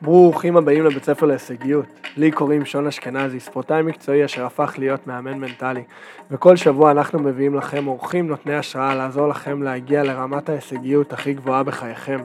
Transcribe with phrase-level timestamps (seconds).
[0.00, 1.86] ברוכים הבאים לבית ספר להישגיות.
[2.16, 5.82] לי קוראים שון אשכנזי, ספורטאי מקצועי אשר הפך להיות מאמן מנטלי.
[6.30, 11.62] וכל שבוע אנחנו מביאים לכם אורחים נותני השראה לעזור לכם להגיע לרמת ההישגיות הכי גבוהה
[11.62, 12.18] בחייכם.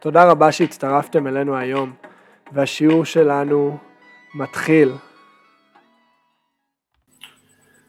[0.00, 1.92] תודה רבה שהצטרפתם אלינו היום,
[2.52, 3.78] והשיעור שלנו
[4.34, 4.92] מתחיל.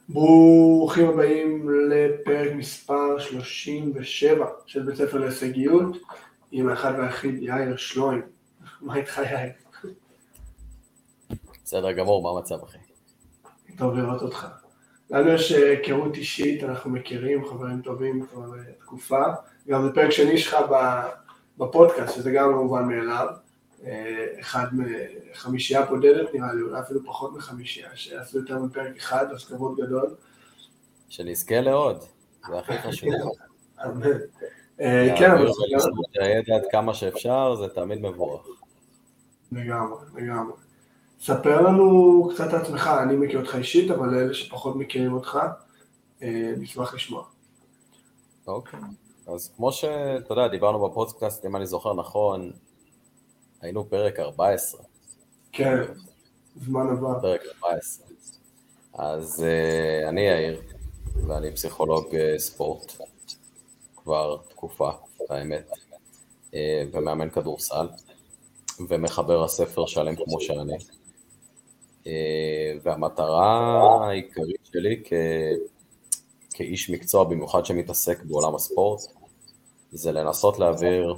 [0.09, 5.97] ברוכים הבאים לפרק מספר 37 של בית ספר להישגיות
[6.51, 8.30] עם האחד והיחיד יאיר שלוים.
[8.81, 9.51] מה איתך יאיר?
[11.63, 12.77] בסדר גמור, מה המצב אחי?
[13.77, 14.47] טוב לראות אותך.
[15.09, 19.23] לנו יש אה, היכרות אישית, אנחנו מכירים, חברים טובים כבר אה, תקופה.
[19.67, 20.57] גם זה פרק שני שלך
[21.57, 23.27] בפודקאסט, שזה גם מובן מאליו.
[23.85, 29.45] אה, אחד מחמישייה בודדת נראה לי, אולי אפילו פחות מחמישייה, שעשו יותר מפרק אחד, אז
[29.45, 30.15] כבוד גדול.
[31.09, 32.03] שנזכה לעוד,
[32.47, 33.09] זה הכי חשוב.
[33.85, 34.09] אמן.
[35.17, 35.47] כן, אבל...
[36.19, 38.60] הידע עד כמה שאפשר, זה תמיד מבורך.
[39.51, 40.53] לגמרי, לגמרי.
[41.21, 45.39] ספר לנו קצת על עצמך, אני מכיר אותך אישית, אבל לאלה שפחות מכירים אותך,
[46.23, 47.23] אה, נשמח לשמוע.
[48.47, 48.79] אוקיי,
[49.27, 52.51] אז כמו שאתה יודע, דיברנו בפודקאסט, אם אני זוכר נכון,
[53.61, 54.81] היינו פרק 14.
[55.51, 55.81] כן,
[56.55, 57.19] זמן עבר.
[57.21, 58.07] פרק 14.
[58.93, 60.61] אז uh, אני יאיר,
[61.27, 62.91] ואני פסיכולוג uh, ספורט,
[63.95, 64.91] כבר תקופה,
[65.29, 65.71] האמת,
[66.51, 66.55] uh,
[66.91, 67.87] ומאמן כדורסל.
[68.89, 70.77] ומחבר הספר שלם כמו שאני.
[72.07, 75.13] אה, והמטרה העיקרית שלי כ...
[76.53, 79.01] כאיש מקצוע, במיוחד שמתעסק בעולם הספורט,
[79.91, 81.15] זה לנסות להעביר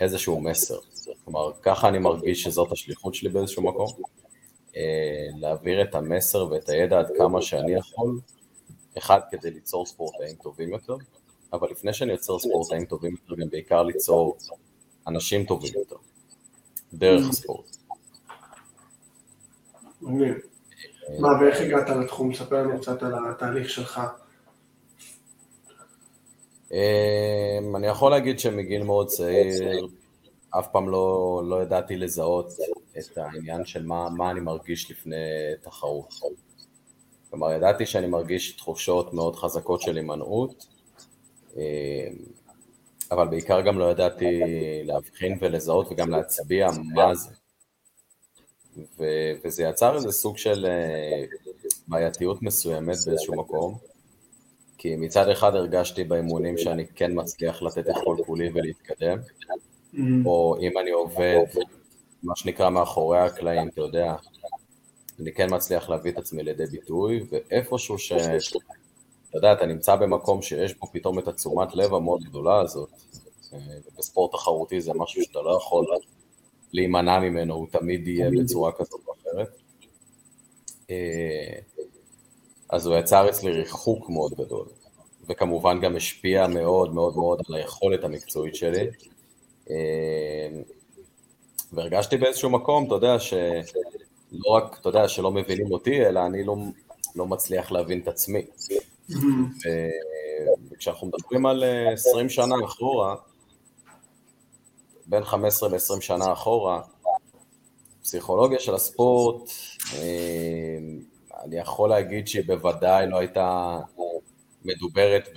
[0.00, 0.78] איזשהו מסר.
[1.24, 3.86] כלומר, ככה אני מרגיש שזאת השליחות שלי באיזשהו מקום.
[4.76, 8.20] אה, להעביר את המסר ואת הידע עד כמה שאני יכול,
[8.98, 10.96] אחד, כדי ליצור ספורטאים טובים יותר,
[11.52, 14.36] אבל לפני שאני יוצר ספורטאים טובים יותר, גם בעיקר ליצור
[15.06, 15.72] אנשים טובים.
[16.98, 17.76] דרך הספורט.
[20.02, 20.34] מגניב.
[21.20, 22.34] מה, ואיך הגעת לתחום?
[22.34, 24.00] ספר לנו קצת על התהליך שלך.
[26.72, 29.86] אמ, אני יכול להגיד שמגיל מאוד צעיר,
[30.50, 32.52] אף פעם לא, לא ידעתי לזהות
[32.98, 35.16] את העניין של מה, מה אני מרגיש לפני
[35.62, 36.14] תחרות.
[37.30, 40.66] כלומר, ידעתי שאני מרגיש תחושות מאוד חזקות של הימנעות,
[41.56, 41.60] אמ,
[43.10, 44.40] אבל בעיקר גם לא ידעתי
[44.84, 47.30] להבחין ולזהות וגם להצביע מה זה.
[48.98, 51.24] ו- וזה יצר איזה סוג של אה,
[51.88, 53.78] בעייתיות מסוימת באיזשהו מקום,
[54.78, 59.98] כי מצד אחד הרגשתי באימונים שאני כן מצליח לתת את כל כולי ולהתקדם, mm-hmm.
[60.26, 61.44] או אם אני עובד,
[62.22, 64.14] מה שנקרא מאחורי הקלעים, אתה יודע,
[65.20, 68.12] אני כן מצליח להביא את עצמי לידי ביטוי, ואיפשהו ש...
[69.36, 72.88] אתה יודע, אתה נמצא במקום שיש בו פתאום את התשומת לב המאוד גדולה הזאת,
[73.98, 75.86] בספורט תחרותי זה משהו שאתה לא יכול
[76.72, 79.48] להימנע ממנו, הוא תמיד יהיה בצורה כזאת או אחרת.
[80.90, 81.58] אה,
[82.70, 84.66] אז הוא יצר אצלי ריחוק מאוד גדול,
[85.28, 88.86] וכמובן גם השפיע מאוד מאוד מאוד על היכולת המקצועית שלי.
[89.70, 90.48] אה,
[91.72, 96.56] והרגשתי באיזשהו מקום, אתה יודע, שלא רק, אתה יודע, שלא מבינים אותי, אלא אני לא,
[97.16, 98.42] לא מצליח להבין את עצמי.
[100.70, 103.14] וכשאנחנו מדברים על 20 אה, שנה אחורה,
[105.06, 106.80] בין 15 ל-20 שנה אחורה,
[108.02, 109.50] פסיכולוגיה של הספורט,
[109.94, 110.78] אה,
[111.44, 113.78] אני יכול להגיד שהיא בוודאי לא הייתה
[114.64, 115.28] מדוברת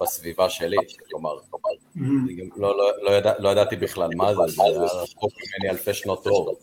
[0.00, 0.76] בסביבה שלי,
[1.10, 1.38] כלומר,
[1.96, 5.94] אני גם לא, לא, לא, לא ידעתי בכלל מה זה, זה היה רחוק ממני אלפי
[5.94, 6.54] שנות אור.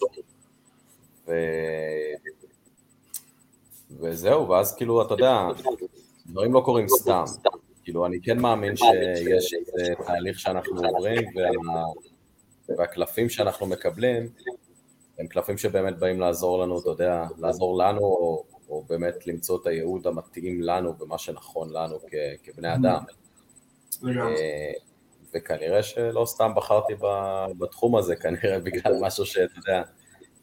[4.00, 5.47] וזהו, ואז כאילו, אתה יודע,
[6.28, 7.24] דברים לא קורים סתם.
[7.84, 11.84] כאילו, אני כן מאמין שיש איזה תהליך שאנחנו עוברים, וה...
[12.78, 14.30] והקלפים שאנחנו מקבלים,
[15.20, 19.68] הם קלפים שבאמת באים לעזור לנו, אתה יודע, לעזור לנו, או, או באמת למצוא את
[19.68, 23.00] הייעוד המתאים לנו ומה שנכון לנו כ- כבני אדם.
[24.38, 24.72] אה,
[25.34, 26.94] וכנראה שלא סתם בחרתי
[27.58, 29.82] בתחום הזה, כנראה בגלל משהו שאתה יודע,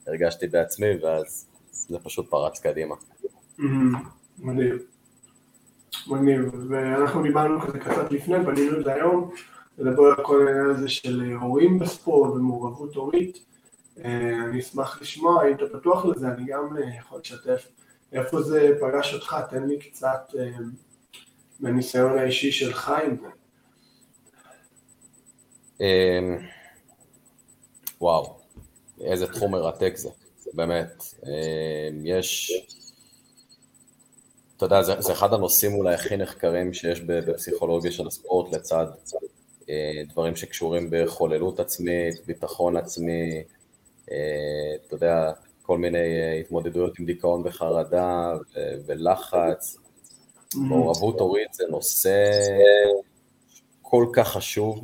[0.07, 2.95] הרגשתי בעצמי, ואז זה פשוט פרץ קדימה.
[4.39, 4.94] מדהים.
[6.07, 9.31] מגניב, ואנחנו דיברנו כזה קצת לפני, בנינו את זה היום,
[9.79, 13.39] לדבר על כל העניין הזה של הורים בספורט ומעורבות הורית.
[14.05, 17.69] אה, אני אשמח לשמוע, אם אתה פתוח לזה, אני גם אה, יכול לשתף
[18.13, 20.51] איפה זה פגש אותך, תן לי קצת אה,
[21.61, 23.29] מהניסיון האישי שלך עם זה.
[28.01, 28.37] וואו,
[29.01, 30.09] איזה תחום מרתק זה,
[30.55, 31.05] באמת.
[31.23, 31.31] אמ,
[32.05, 32.53] יש...
[34.57, 38.87] אתה יודע, זה, זה אחד הנושאים אולי הכי נחקרים שיש בפסיכולוגיה של הספורט לצד
[39.71, 43.43] אה, דברים שקשורים בחוללות עצמית, ביטחון עצמי,
[44.05, 48.35] אתה יודע, כל מיני התמודדויות עם דיכאון וחרדה
[48.87, 49.77] ולחץ.
[49.77, 50.59] Mm-hmm.
[50.59, 52.31] מעורבות הורית זה נושא
[53.83, 54.81] כל כך חשוב,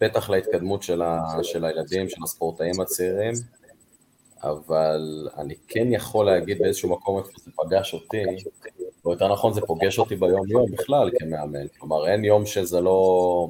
[0.00, 3.34] בטח להתקדמות של, ה, של הילדים, של הספורטאים הצעירים,
[4.50, 8.22] אבל אני כן יכול להגיד באיזשהו מקום איפה זה פגש אותי,
[9.04, 13.48] או יותר נכון זה פוגש אותי ביום יום בכלל כמאמן, כלומר אין יום שזה לא,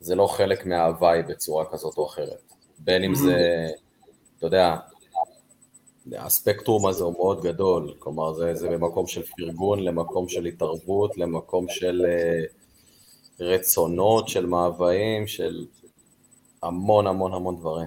[0.00, 3.68] זה לא חלק מההוואי בצורה כזאת או אחרת, בין אם זה,
[4.38, 4.76] אתה יודע,
[6.12, 11.66] הספקטרום הזה הוא מאוד גדול, כלומר זה, זה במקום של פרגון, למקום של התערבות, למקום
[11.68, 12.52] של uh,
[13.40, 15.66] רצונות, של מאוויים, של
[16.62, 17.86] המון המון המון דברים.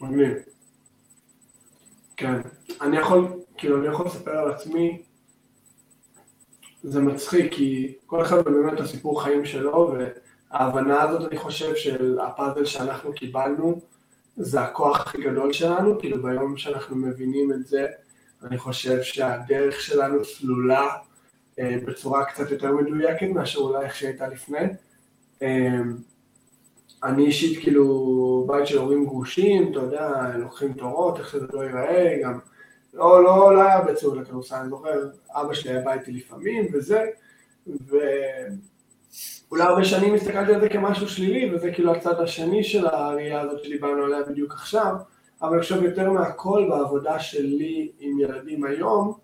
[0.00, 0.32] מגניב.
[2.16, 2.40] כן,
[2.80, 5.02] אני יכול, כאילו אני יכול לספר על עצמי,
[6.82, 9.94] זה מצחיק כי כל אחד באמת הסיפור חיים שלו
[10.50, 13.80] וההבנה הזאת אני חושב של הפאזל שאנחנו קיבלנו
[14.36, 17.86] זה הכוח הכי גדול שלנו, כאילו ביום שאנחנו מבינים את זה
[18.42, 20.88] אני חושב שהדרך שלנו סלולה
[21.58, 24.66] אה, בצורה קצת יותר מדויקת מאשר אולי איך שהייתה לפני.
[25.42, 25.80] אה,
[27.04, 32.16] אני אישית כאילו בית של הורים גרושים, אתה יודע, לוקחים תורות, איך שזה לא ייראה,
[32.22, 32.38] גם
[32.94, 36.66] לא, לא, לא היה בית סעוד לכדורסל, אני זוכר, אבא שלי היה בא איתי לפעמים
[36.72, 37.04] וזה,
[37.66, 43.64] ואולי הרבה שנים הסתכלתי על זה כמשהו שלילי, וזה כאילו הצד השני של הראייה הזאת
[43.64, 44.94] שדיברנו עליה בדיוק עכשיו,
[45.42, 49.23] אבל אני חושב יותר מהכל בעבודה שלי עם ילדים היום,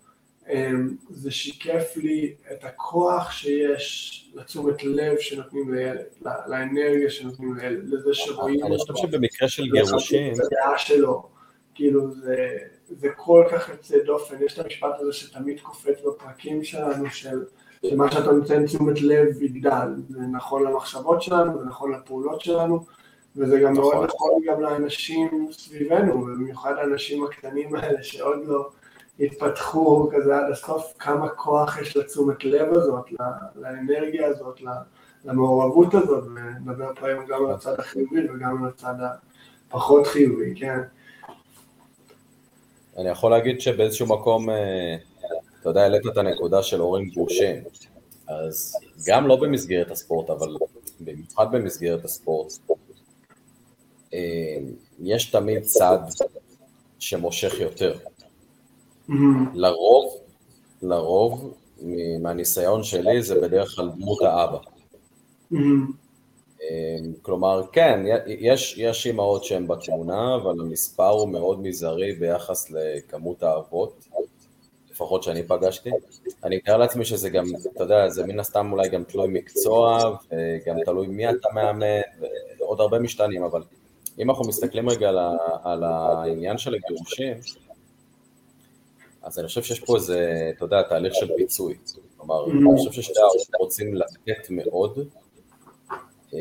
[1.09, 6.05] זה שיקף לי את הכוח שיש לתשומת לב שנותנים לילד,
[6.47, 10.33] לאנרגיה שנותנים לילד, לזה שרואים אני חושב שבמקרה של גירושים...
[10.77, 11.29] שלו,
[11.75, 12.57] כאילו זה,
[12.89, 17.43] זה כל כך יוצא דופן, יש את המשפט הזה שתמיד קופץ בפרקים שלנו, של
[17.85, 22.85] שמה שאתה נותן תשומת לב יגדל, זה נכון למחשבות שלנו, זה נכון לפעולות שלנו,
[23.35, 28.69] וזה גם מאוד נכון, נכון גם לאנשים סביבנו, ובמיוחד האנשים הקטנים האלה שעוד לא...
[29.19, 33.05] התפתחו כזה עד הסוף, כמה כוח יש לתשומת לב הזאת,
[33.55, 34.61] לאנרגיה הזאת,
[35.25, 38.93] למעורבות הזאת, ונדבר פה היום גם על הצד החיובי וגם על הצד
[39.67, 40.79] הפחות חיובי, כן.
[42.97, 44.95] אני יכול להגיד שבאיזשהו מקום, אה,
[45.61, 47.63] אתה יודע, העלית את הנקודה של הורים גרושים,
[48.27, 48.77] אז
[49.07, 50.47] גם לא במסגרת הספורט, אבל
[50.99, 52.51] במיוחד במסגרת הספורט,
[54.13, 54.57] אה,
[54.99, 55.99] יש תמיד צד
[56.99, 57.97] שמושך יותר.
[59.11, 59.49] Mm-hmm.
[59.53, 60.13] לרוב,
[60.81, 61.53] לרוב,
[62.21, 64.57] מהניסיון שלי זה בדרך כלל דמות האבא.
[65.53, 65.57] Mm-hmm.
[66.61, 73.43] אמ, כלומר, כן, יש, יש אימהות שהן בתמונה, אבל המספר הוא מאוד מזערי ביחס לכמות
[73.43, 74.05] האבות,
[74.91, 75.89] לפחות שאני פגשתי.
[76.43, 79.99] אני מתאר לעצמי שזה גם, אתה יודע, זה מן הסתם אולי גם תלוי מקצוע,
[80.31, 82.01] וגם תלוי מי אתה מאמן,
[82.59, 83.61] ועוד הרבה משתנים, אבל
[84.19, 85.17] אם אנחנו מסתכלים רגע על,
[85.63, 87.37] על העניין של הגירושים,
[89.23, 91.77] אז אני חושב שיש פה איזה, אתה יודע, תהליך של פיצוי.
[92.17, 92.49] כלומר, mm.
[92.51, 95.07] אני חושב ששתי ההורים רוצים לתת מאוד,
[96.33, 96.39] אה,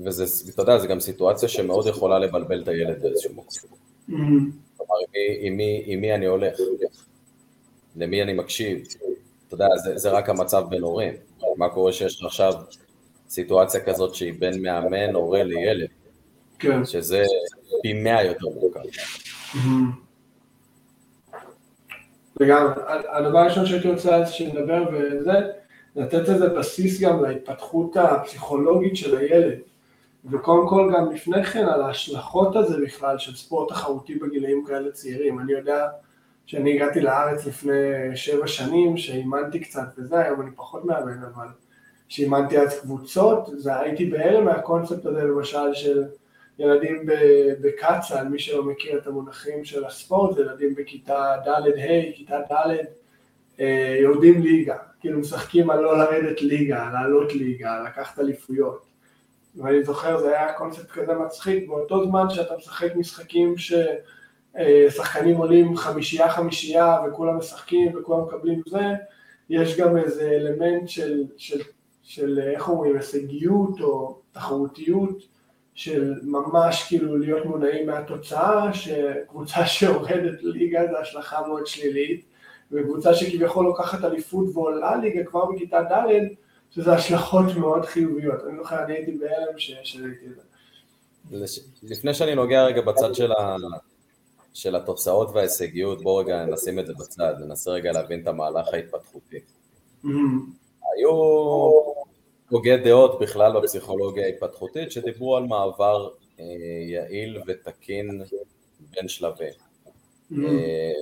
[0.00, 3.78] וזה, אתה יודע, זו גם סיטואציה שמאוד יכולה לבלבל את הילד באיזשהו מקום.
[4.08, 4.12] Mm.
[4.76, 4.94] כלומר,
[5.40, 6.58] עם מי, עם מי אני הולך?
[7.96, 8.78] למי אני מקשיב?
[9.46, 11.14] אתה יודע, זה, זה רק המצב בין הורים.
[11.56, 12.52] מה קורה שיש עכשיו
[13.28, 15.88] סיטואציה כזאת שהיא בין מאמן, הורה לילד,
[16.58, 16.84] כן.
[16.84, 17.24] שזה
[17.82, 18.80] פי מאה יותר מורכב.
[22.40, 22.66] וגם
[23.12, 25.32] הדבר הראשון שהייתי רוצה שנדבר וזה,
[25.96, 29.58] לתת איזה בסיס גם להתפתחות הפסיכולוגית של הילד.
[30.30, 35.40] וקודם כל גם לפני כן על ההשלכות הזה בכלל של ספורט תחרותי בגילאים כאלה צעירים.
[35.40, 35.88] אני יודע
[36.46, 37.72] שאני הגעתי לארץ לפני
[38.14, 41.46] שבע שנים, שאימנתי קצת וזה, היום אני פחות מאמן, אבל
[42.08, 46.04] שאימנתי אז קבוצות, זה הייתי בהלם מהקונספט הזה למשל של
[46.60, 47.06] ילדים
[47.60, 52.76] בקצ"א, מי שלא מכיר את המונחים של הספורט, ילדים בכיתה ד'-ה', כיתה ד',
[53.60, 58.86] אה, יורדים ליגה, כאילו משחקים על לא לרדת ליגה, על לעלות ליגה, לקחת אליפויות.
[59.56, 66.30] ואני זוכר, זה היה קונספט כזה מצחיק, באותו זמן שאתה משחק משחקים ששחקנים עולים חמישייה
[66.30, 68.84] חמישייה וכולם משחקים וכולם מקבלים זה,
[69.50, 71.60] יש גם איזה אלמנט של, של,
[72.02, 75.39] של איך אומרים, הישגיות או תחרותיות
[75.80, 82.24] של ממש כאילו להיות מונעים מהתוצאה, שקבוצה שיורדת ליגה זה השלכה מאוד שלילית,
[82.72, 86.06] וקבוצה שכביכול לוקחת אליפות ועולה ליגה כבר בכיתה ד',
[86.70, 88.40] שזה השלכות מאוד חיוביות.
[88.48, 91.60] אני זוכר, אני הייתי בהלם שראיתי את זה.
[91.82, 93.56] לפני שאני נוגע רגע בצד של, ה...
[94.54, 99.38] של התוצאות וההישגיות, בואו רגע נשים את זה בצד, ננסה רגע להבין את המהלך ההתפתחותי.
[100.96, 101.10] היו
[102.50, 106.08] הוגי דעות בכלל בפסיכולוגיה ההתפתחותית שדיברו על מעבר
[106.40, 106.44] אה,
[106.88, 108.22] יעיל ותקין
[108.80, 109.52] בין שלבים.
[110.32, 110.34] Mm.
[110.48, 110.92] אה,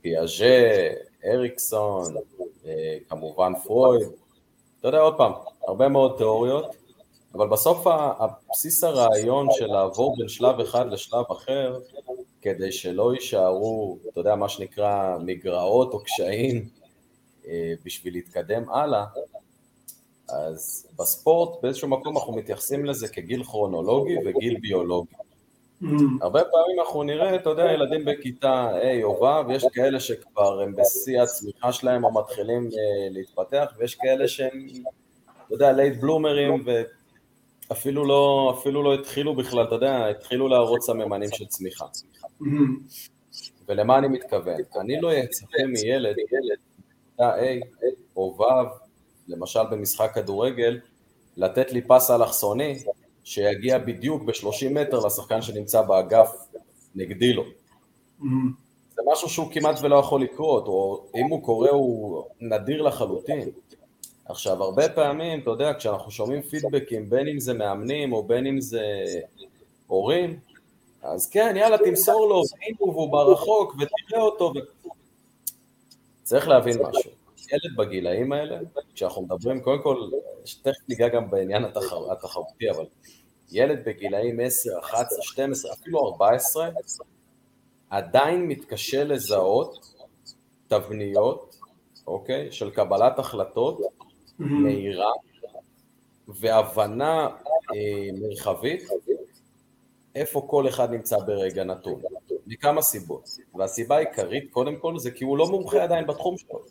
[0.00, 0.88] פיאז'ה,
[1.24, 2.14] אריקסון,
[2.66, 4.08] אה, כמובן פרויד,
[4.80, 5.32] אתה יודע עוד פעם,
[5.68, 6.76] הרבה מאוד תיאוריות,
[7.34, 7.86] אבל בסוף
[8.18, 11.78] הבסיס הרעיון של לעבור בין שלב אחד לשלב אחר,
[12.42, 16.68] כדי שלא יישארו, אתה יודע, מה שנקרא מגרעות או קשיים
[17.84, 19.04] בשביל להתקדם הלאה,
[20.28, 25.14] אז בספורט באיזשהו מקום אנחנו מתייחסים לזה כגיל כרונולוגי וגיל ביולוגי.
[25.82, 25.86] Mm.
[26.20, 30.74] הרבה פעמים אנחנו נראה, אתה יודע, ילדים בכיתה A או ו', ויש כאלה שכבר הם
[30.76, 34.66] בשיא הצמיחה שלהם או מתחילים אה, להתפתח, ויש כאלה שהם,
[35.46, 36.64] אתה יודע, late bloomer ים
[37.68, 41.86] ואפילו לא, אפילו לא התחילו בכלל, אתה יודע, התחילו להראות סממנים של צמיחה.
[42.42, 42.46] Mm.
[43.68, 44.56] ולמה אני מתכוון?
[44.80, 46.58] אני לא אצפה מילד, ילד,
[47.16, 47.66] בכיתה ה'
[48.16, 48.85] או ו',
[49.28, 50.80] למשל במשחק כדורגל,
[51.36, 52.78] לתת לי פס אלכסוני
[53.24, 56.32] שיגיע בדיוק ב-30 מטר לשחקן שנמצא באגף
[56.94, 57.42] נגדי לו.
[57.42, 58.24] Mm-hmm.
[58.94, 63.48] זה משהו שהוא כמעט ולא יכול לקרות, או אם הוא קורה הוא נדיר לחלוטין.
[64.24, 68.60] עכשיו, הרבה פעמים, אתה יודע, כשאנחנו שומעים פידבקים, בין אם זה מאמנים או בין אם
[68.60, 68.82] זה
[69.86, 70.38] הורים,
[71.02, 72.42] אז כן, יאללה, תמסור לו,
[72.78, 74.52] והוא ברחוק, ותראה אותו.
[74.56, 74.88] ו...
[76.22, 77.25] צריך להבין משהו.
[77.52, 78.58] ילד בגילאים האלה,
[78.94, 80.10] כשאנחנו מדברים, קודם כל,
[80.62, 82.84] תכף ניגע גם בעניין התחר, התחרותי, אבל
[83.52, 86.68] ילד בגילאים 10, 11, 12, אפילו 14,
[87.90, 89.94] עדיין מתקשה לזהות
[90.68, 91.56] תבניות,
[92.06, 93.80] אוקיי, של קבלת החלטות
[94.38, 95.10] מהירה
[96.28, 97.28] והבנה
[97.74, 98.82] אה, מרחבית
[100.14, 102.00] איפה כל אחד נמצא ברגע נתון,
[102.46, 103.28] מכמה סיבות.
[103.54, 106.62] והסיבה העיקרית, קודם כל, זה כי הוא לא מומחה עדיין בתחום שלו.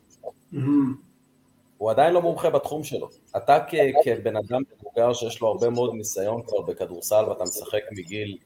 [1.78, 3.10] הוא עדיין לא מומחה בתחום שלו.
[3.38, 3.58] אתה
[4.04, 8.38] כבן אדם מבוגר שיש לו הרבה מאוד ניסיון כבר בכדורסל ואתה משחק מגיל,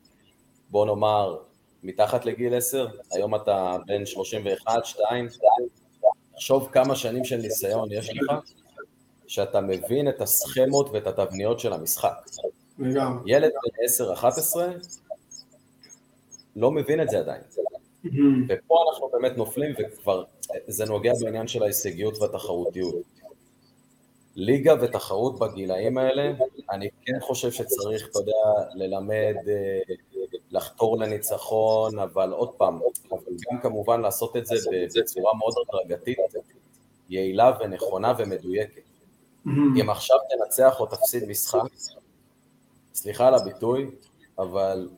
[0.69, 1.37] בוא נאמר,
[1.83, 5.27] מתחת לגיל 10, היום אתה בן 31, 2,
[6.33, 8.33] תחשוב כמה שנים של ניסיון יש לך,
[9.27, 12.13] שאתה מבין את הסכמות ואת התבניות של המשחק.
[13.25, 14.25] ילד בן 10-11
[16.55, 17.41] לא מבין את זה עדיין.
[18.49, 20.23] ופה אנחנו באמת נופלים וכבר
[20.67, 22.95] זה נוגע בעניין של ההישגיות והתחרותיות.
[24.35, 26.31] ליגה ותחרות בגילאים האלה,
[26.71, 29.79] אני כן חושב שצריך, אתה יודע, ללמד, אה,
[30.51, 32.79] לחתור לניצחון, אבל עוד פעם,
[33.11, 33.19] אבל
[33.51, 34.55] גם כמובן לעשות את זה
[34.95, 36.17] בצורה מאוד הדרגתית,
[37.09, 38.81] יעילה ונכונה ומדויקת.
[39.47, 41.59] אם עכשיו תנצח או תפסיד משחק,
[42.93, 43.91] סליחה על הביטוי,
[44.39, 44.89] אבל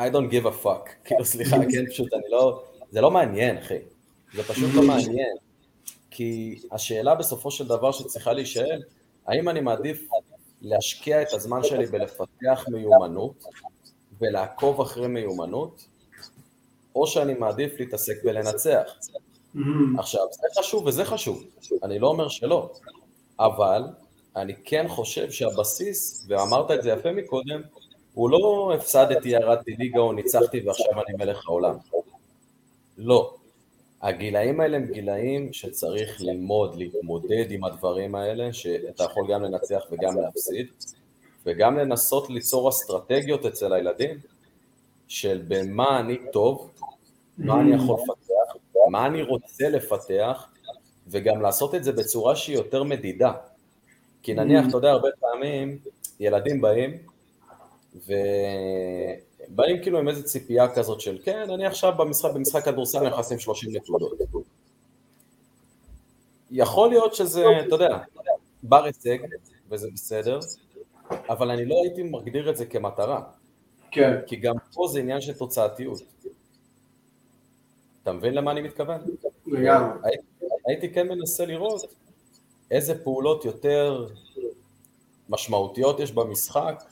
[0.00, 3.78] I don't give a fuck, כאילו סליחה, כן, פשוט אני לא, זה לא מעניין, אחי.
[4.34, 5.36] זה פשוט לא מעניין.
[6.10, 8.82] כי השאלה בסופו של דבר שצריכה להישאל,
[9.26, 10.08] האם אני מעדיף
[10.62, 13.44] להשקיע את הזמן שלי בלפתח מיומנות
[14.20, 15.86] ולעקוב אחרי מיומנות,
[16.94, 18.90] או שאני מעדיף להתעסק בלנצח.
[19.98, 21.44] עכשיו, זה חשוב וזה חשוב,
[21.82, 22.72] אני לא אומר שלא,
[23.40, 23.82] אבל
[24.36, 27.60] אני כן חושב שהבסיס, ואמרת את זה יפה מקודם,
[28.18, 31.76] הוא לא הפסדתי, ירדתי ליגה או ניצחתי ועכשיו אני מלך העולם.
[32.96, 33.34] לא.
[34.02, 40.20] הגילאים האלה הם גילאים שצריך ללמוד, להתמודד עם הדברים האלה, שאתה יכול גם לנצח וגם
[40.20, 40.66] להפסיד,
[41.46, 44.18] וגם לנסות ליצור אסטרטגיות אצל הילדים
[45.08, 46.70] של במה אני טוב,
[47.38, 48.56] מה אני יכול לפתח,
[48.90, 50.48] מה אני רוצה לפתח,
[51.06, 53.32] וגם לעשות את זה בצורה שהיא יותר מדידה.
[54.22, 55.78] כי נניח, אתה יודע, הרבה פעמים
[56.20, 56.98] ילדים באים,
[58.06, 58.12] ו...
[59.48, 63.70] באים כאילו עם איזה ציפייה כזאת של כן, אני עכשיו במשחק, במשחק כדורסל נכנסים 30
[63.76, 64.12] נקודות.
[66.50, 67.98] יכול להיות שזה, אתה יודע,
[68.62, 69.18] בר הישג,
[69.70, 70.38] וזה בסדר,
[71.28, 73.22] אבל אני לא הייתי מגדיר את זה כמטרה.
[73.90, 74.20] כן.
[74.26, 76.02] כי גם פה זה עניין של תוצאתיות.
[78.02, 79.00] אתה מבין למה אני מתכוון?
[79.46, 79.98] לגמרי.
[80.04, 80.24] הייתי,
[80.66, 81.82] הייתי כן מנסה לראות
[82.70, 84.06] איזה פעולות יותר
[85.28, 86.82] משמעותיות יש במשחק,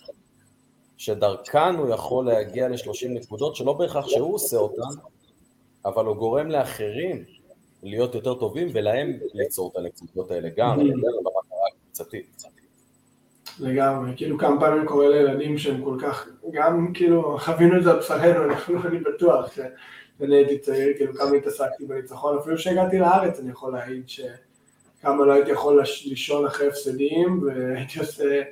[0.96, 5.00] שדרכן הוא יכול להגיע ל-30 נקודות, שלא בהכרח שהוא עושה אותן,
[5.84, 7.24] אבל הוא גורם לאחרים
[7.82, 12.44] להיות יותר טובים ולהם ליצור את הנקודות האלה גם, אני יודע, במטרה הקבוצתית.
[13.60, 17.98] לגמרי, כאילו כמה פעמים קורה לילדים שהם כל כך, גם כאילו חווינו את זה על
[17.98, 18.52] בשרנו,
[18.88, 24.08] אני בטוח שאני הייתי צעיר, כאילו כמה התעסקתי בניצחון, אפילו כשהגעתי לארץ אני יכול להעיד
[24.08, 28.42] שכמה לא הייתי יכול לישון אחרי הפסדים והייתי עושה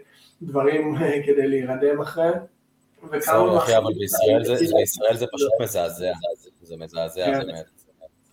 [0.43, 2.31] דברים אה, כדי להירדם אחרי.
[3.21, 4.45] סורי אחי, אבל בישראל
[5.17, 6.13] זה פשוט מזעזע,
[6.63, 7.65] זה מזעזע, באמת.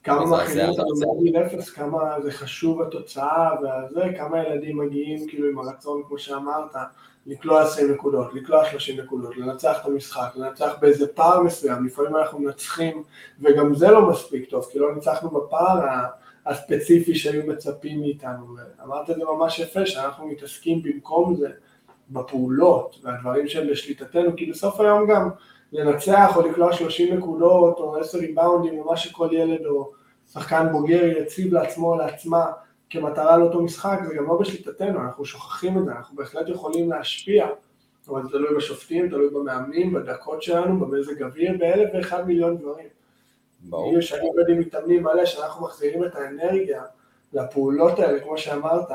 [0.04, 5.60] כמה מכינים אותנו מגיל אפס, כמה זה חשוב התוצאה והזה, כמה ילדים מגיעים כאילו עם
[5.60, 6.76] הרצון, כמו שאמרת,
[7.26, 12.40] לקלוע 20 נקודות, לקלוע 30 נקודות, לנצח את המשחק, לנצח באיזה פער מסוים, לפעמים אנחנו
[12.40, 13.04] מנצחים
[13.42, 15.80] וגם זה לא מספיק טוב, כי לא ניצחנו בפער
[16.46, 21.50] הספציפי שהיו מצפים מאיתנו, ואמרת את זה ממש יפה, שאנחנו מתעסקים במקום זה
[22.12, 25.30] בפעולות והדברים שהם בשליטתנו, כי בסוף היום גם
[25.72, 29.92] לנצח או לקלוע 30 נקודות או 10 ריבאונדים או מה שכל ילד או
[30.34, 32.46] שחקן בוגר יציב לעצמו או לעצמה
[32.90, 37.48] כמטרה לאותו משחק, זה גם לא בשליטתנו, אנחנו שוכחים את זה, אנחנו בהחלט יכולים להשפיע,
[38.08, 42.88] אבל זה תלוי בשופטים, תלוי במאמנים, בדקות שלנו, במזג אוויר, באלף ואחד מיליון דברים.
[43.60, 43.98] ברור.
[43.98, 46.84] יש אני עובד עם מתאמנים מלא, שאנחנו מחזירים את האנרגיה
[47.34, 48.92] לפעולות האלה, כמו שאמרת,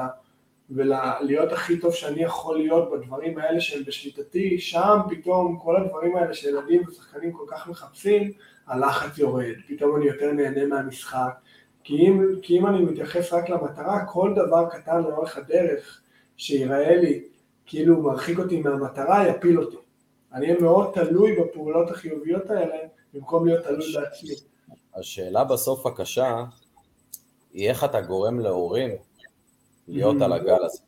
[0.70, 6.34] ולהיות הכי טוב שאני יכול להיות בדברים האלה שהם בשליטתי, שם פתאום כל הדברים האלה
[6.34, 8.32] שילדים ושחקנים כל כך מחפשים,
[8.66, 11.34] הלחץ יורד, פתאום אני יותר נהנה מהמשחק,
[11.84, 16.00] כי אם, כי אם אני מתייחס רק למטרה, כל דבר קטן לאורך הדרך
[16.36, 17.22] שיראה לי
[17.66, 19.76] כאילו מרחיק אותי מהמטרה, יפיל אותי.
[20.32, 22.76] אני אהיה מאוד תלוי בפעולות החיוביות האלה,
[23.14, 24.30] במקום להיות תלוי בעצמי.
[24.94, 26.44] השאלה בסוף הקשה,
[27.52, 28.90] היא איך אתה גורם להורים
[29.88, 30.78] להיות על הגל הזה.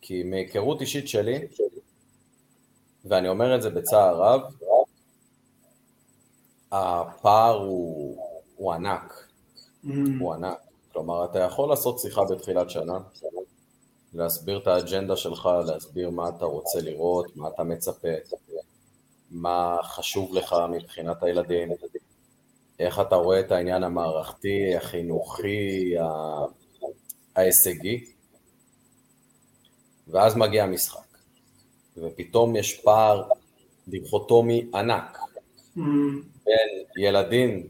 [0.00, 1.38] כי מהיכרות אישית שלי,
[3.04, 4.40] ואני אומר את זה בצער רב,
[6.72, 8.24] הפער הוא,
[8.56, 9.28] הוא ענק.
[10.20, 10.58] הוא ענק.
[10.92, 12.98] כלומר, אתה יכול לעשות שיחה בתחילת שנה,
[14.14, 18.08] להסביר את האג'נדה שלך, להסביר מה אתה רוצה לראות, מה אתה מצפה,
[19.30, 21.68] מה חשוב לך מבחינת הילדים,
[22.78, 25.94] איך אתה רואה את העניין המערכתי, החינוכי,
[27.40, 28.04] ההישגי,
[30.08, 31.18] ואז מגיע המשחק,
[31.96, 33.28] ופתאום יש פער
[33.88, 35.18] דיכוטומי ענק
[35.76, 35.80] mm.
[36.44, 37.66] בין ילדים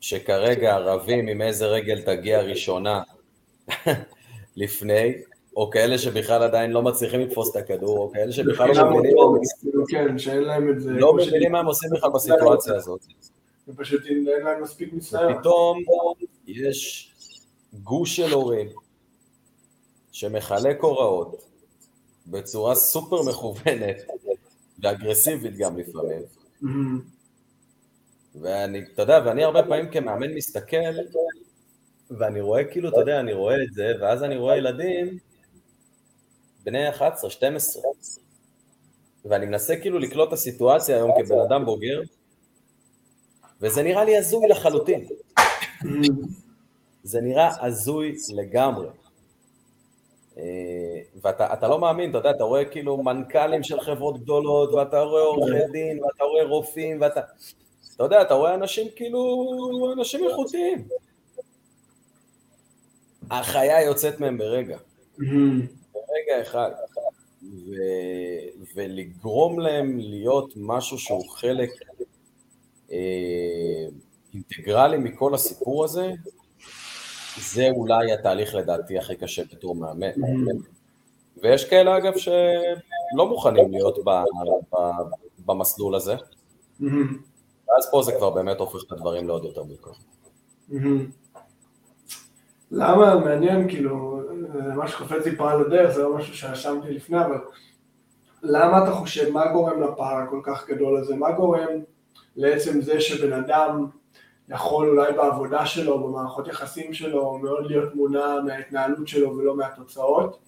[0.00, 3.02] שכרגע רבים עם איזה רגל תגיע ראשונה
[4.56, 5.12] לפני,
[5.56, 9.16] או כאלה שבכלל עדיין לא מצליחים לתפוס את הכדור, או כאלה שבכלל לא מבינים
[9.88, 10.14] כן,
[10.70, 10.90] את זה.
[10.90, 13.00] לא מבינים מה הם עושים בכלל בסיטואציה הזאת.
[13.68, 15.32] ופשוט אין להם מספיק ניסיון.
[15.32, 15.82] ופתאום
[16.46, 17.12] יש
[17.82, 18.68] גוש של הורים
[20.16, 21.44] שמחלק הוראות
[22.26, 23.96] בצורה סופר מכוונת
[24.82, 26.22] ואגרסיבית גם לפעמים.
[28.34, 30.76] ואני, אתה יודע, ואני הרבה פעמים כמאמן מסתכל,
[32.10, 35.18] ואני רואה כאילו, אתה יודע, אני רואה את זה, ואז אני רואה ילדים
[36.64, 37.82] בני 11, 12,
[39.24, 42.00] ואני מנסה כאילו לקלוט את הסיטואציה היום כבן אדם בוגר,
[43.60, 45.06] וזה נראה לי הזוי לחלוטין.
[47.02, 48.88] זה נראה הזוי לגמרי.
[50.38, 55.22] אה, ואתה לא מאמין, אתה יודע, אתה רואה כאילו מנכ"לים של חברות גדולות, ואתה רואה
[55.22, 57.20] עורכי דין, ואתה רואה רופאים, ואתה...
[57.96, 60.88] אתה יודע, אתה רואה אנשים כאילו, אנשים איכותיים.
[63.30, 64.78] החיה יוצאת מהם ברגע.
[65.18, 66.70] ברגע אחד.
[67.42, 67.72] ו...
[68.74, 71.70] ולגרום להם להיות משהו שהוא חלק
[72.92, 73.86] אה,
[74.34, 76.10] אינטגרלי מכל הסיפור הזה,
[77.40, 80.10] זה אולי התהליך לדעתי הכי קשה בתור מאמן.
[81.42, 84.10] ויש כאלה אגב שלא מוכנים להיות ב,
[84.72, 84.76] ב,
[85.46, 86.14] במסלול הזה,
[87.68, 91.10] ואז פה זה כבר באמת הופך את הדברים לעוד יותר מורכבים.
[92.70, 94.22] למה מעניין, כאילו,
[94.52, 97.38] זה מה שקופץ לי פה על הדרך, זה לא משהו שרשמתי לפני, אבל
[98.42, 101.16] למה אתה חושב, מה גורם לפער הכל כך גדול הזה?
[101.16, 101.68] מה גורם
[102.36, 103.86] לעצם זה שבן אדם
[104.48, 110.38] יכול אולי בעבודה שלו, במערכות יחסים שלו, מאוד להיות מונע מההתנהלות שלו ולא מהתוצאות,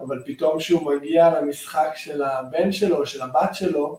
[0.00, 3.98] אבל פתאום כשהוא מגיע למשחק של הבן שלו, של הבת שלו,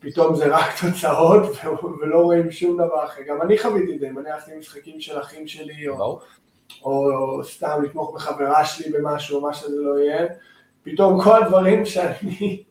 [0.00, 1.42] פתאום זה רק תוצאות
[2.00, 3.22] ולא רואים שום דבר אחר.
[3.28, 6.20] גם אני חוויתי את זה, אם אני הלכתי למשחקים של אחים שלי, או, או,
[6.84, 10.26] או סתם לתמוך בחברה שלי במשהו, או מה שזה לא יהיה,
[10.82, 12.62] פתאום כל הדברים שאני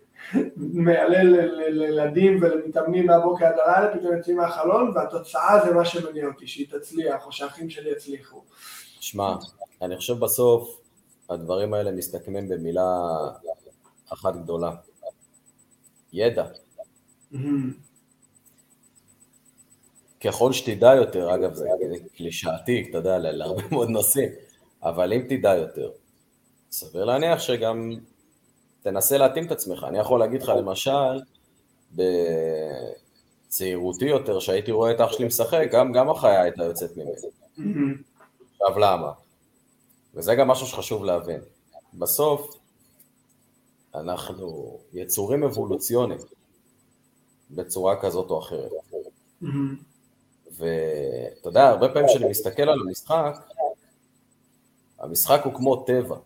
[0.55, 1.23] מעלה
[1.69, 7.25] לילדים ולמתאמנים מהבוקר עד הלילה, פתאום יוצאים מהחלון, והתוצאה זה מה שמניע אותי, שהיא תצליח,
[7.25, 8.43] או שהאחים שלי יצליחו.
[8.99, 9.35] שמע,
[9.81, 10.79] אני חושב בסוף
[11.29, 12.97] הדברים האלה מסתכמים במילה
[14.13, 14.71] אחת גדולה.
[16.13, 16.45] ידע.
[20.23, 21.67] ככל שתדע יותר, אגב זה
[22.15, 24.29] קלישאתי, אתה יודע, להרבה מאוד נושאים,
[24.83, 25.91] אבל אם תדע יותר,
[26.71, 27.91] סביר להניח שגם
[28.87, 29.85] תנסה להתאים את עצמך.
[29.87, 31.21] אני יכול להגיד לך למשל,
[33.47, 37.11] בצעירותי יותר, שהייתי רואה את אח שלי משחק, גם, גם החיה הייתה יוצאת ממני.
[38.59, 39.11] עכשיו למה?
[40.13, 41.39] וזה גם משהו שחשוב להבין.
[41.93, 42.57] בסוף,
[43.95, 46.19] אנחנו יצורים אבולוציוניים.
[47.51, 48.71] בצורה כזאת או אחרת.
[50.51, 53.33] ואתה יודע, הרבה פעמים כשאני מסתכל על המשחק,
[54.99, 56.17] המשחק הוא כמו טבע,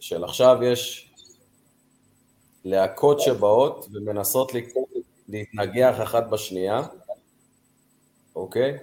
[0.00, 1.05] של עכשיו יש
[2.66, 4.52] להקות שבאות ומנסות
[5.28, 6.82] להתנגח אחת בשנייה,
[8.36, 8.78] אוקיי?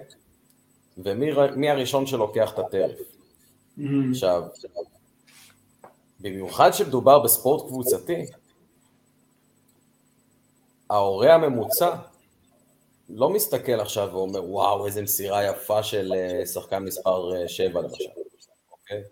[0.98, 2.98] ומי הראשון שלוקח את הטרף?
[2.98, 3.82] Mm-hmm.
[4.10, 4.42] עכשיו,
[6.20, 8.26] במיוחד כשמדובר בספורט קבוצתי,
[10.90, 11.96] ההורה הממוצע
[13.08, 18.04] לא מסתכל עכשיו ואומר, וואו, איזה מסירה יפה של אה, שחקן מספר 7 אה, למשל,
[18.72, 19.02] אוקיי?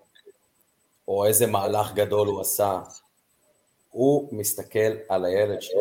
[1.08, 2.80] או איזה מהלך גדול הוא עשה.
[3.92, 5.80] הוא מסתכל על הילד שלו,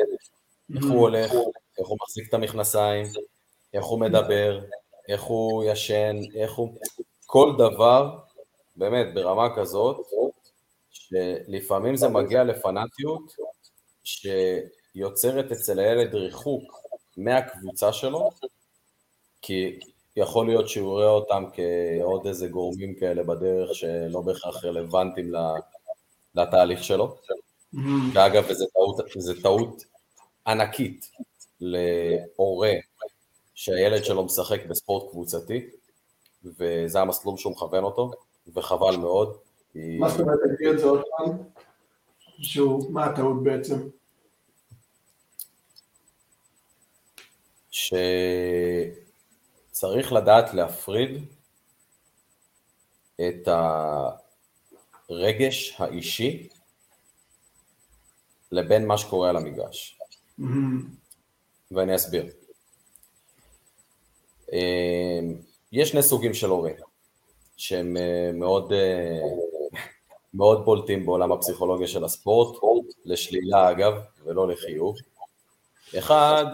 [0.76, 1.32] איך הוא הולך,
[1.80, 3.06] איך הוא מחזיק את המכנסיים,
[3.74, 4.60] איך הוא מדבר,
[5.10, 6.78] איך הוא ישן, איך הוא...
[7.26, 8.18] כל דבר,
[8.76, 9.98] באמת, ברמה כזאת,
[10.90, 13.36] שלפעמים זה מגיע לפנאטיות,
[14.04, 16.64] שיוצרת אצל הילד ריחוק
[17.18, 18.30] מהקבוצה שלו,
[19.42, 19.80] כי
[20.16, 25.32] יכול להיות שהוא רואה אותם כעוד איזה גורמים כאלה בדרך שלא בהכרח רלוונטיים
[26.36, 27.16] לתהליך שלו.
[28.14, 29.00] ואגב, וזו טעות,
[29.42, 29.84] טעות
[30.48, 31.12] ענקית
[31.60, 32.74] להורה
[33.56, 35.70] שהילד שלו משחק בספורט קבוצתי,
[36.44, 38.12] וזה המסלול שהוא מכוון אותו,
[38.54, 39.38] וחבל מאוד.
[39.76, 41.38] מה זאת אומרת, תגיד את זה עוד פעם?
[42.42, 43.90] שהוא, מה הטעות בעצם?
[49.72, 51.26] שצריך לדעת להפריד
[53.16, 53.48] את
[55.10, 56.50] הרגש האישי
[58.52, 60.00] לבין מה שקורה על המגרש.
[61.72, 62.26] ואני אסביר.
[64.52, 65.36] אמ,
[65.72, 66.76] יש שני סוגים של הורים
[67.58, 69.20] שהם אה, מאוד, אה,
[70.34, 72.64] מאוד בולטים בעולם הפסיכולוגיה של הספורט,
[73.06, 73.94] לשלילה אגב,
[74.26, 74.96] ולא לחיוב.
[75.98, 76.46] אחד,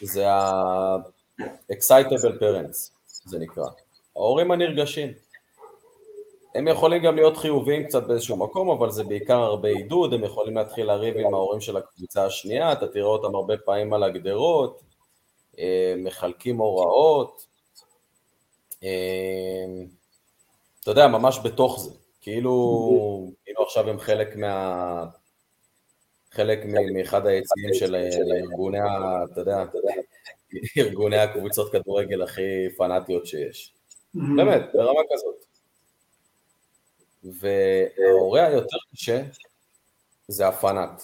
[0.00, 3.66] זה ה-excitable parents, זה נקרא.
[4.16, 5.12] ההורים הנרגשים.
[6.54, 10.56] הם יכולים גם להיות חיוביים קצת באיזשהו מקום, אבל זה בעיקר הרבה עידוד, הם יכולים
[10.56, 14.82] להתחיל לריב עם ההורים של הקבוצה השנייה, אתה תראה אותם הרבה פעמים על הגדרות,
[15.58, 17.46] אה, מחלקים הוראות,
[18.82, 19.64] אה,
[20.80, 25.04] אתה יודע, ממש בתוך זה, כאילו, כאילו עכשיו הם חלק מה...
[26.32, 26.58] חלק
[26.94, 27.94] מאחד היציאים של
[28.34, 28.78] ארגוני,
[29.32, 29.64] אתה יודע,
[30.78, 33.74] ארגוני הקבוצות כדורגל הכי פנאטיות שיש.
[34.14, 35.41] באמת, ברמה כזאת.
[37.24, 39.22] וההורה היותר קשה
[40.28, 41.02] זה הפנאט.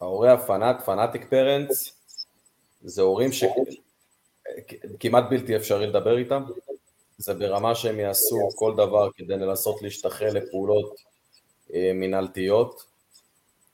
[0.00, 1.98] ההורה הפנאט, פנאטיק פרנטס,
[2.82, 6.42] זה הורים שכמעט בלתי אפשרי לדבר איתם,
[7.18, 10.94] זה ברמה שהם יעשו כל דבר כדי לנסות להשתחרר לפעולות
[11.74, 12.84] אה, מינהלתיות,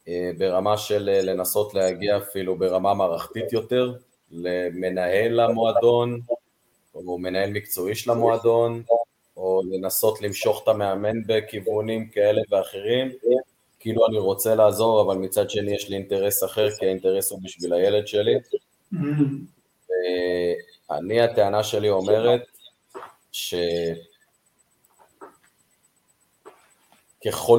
[0.08, 3.94] אה, ברמה של אה, לנסות להגיע אפילו ברמה מערכתית יותר,
[4.30, 6.20] למנהל המועדון,
[6.94, 8.82] או מנהל מקצועי של המועדון,
[9.38, 13.12] או לנסות למשוך את המאמן בכיוונים כאלה ואחרים,
[13.80, 17.72] כאילו אני רוצה לעזור, אבל מצד שני יש לי אינטרס אחר, כי האינטרס הוא בשביל
[17.72, 18.34] הילד שלי.
[20.90, 22.42] אני, הטענה שלי אומרת
[23.32, 23.92] שככל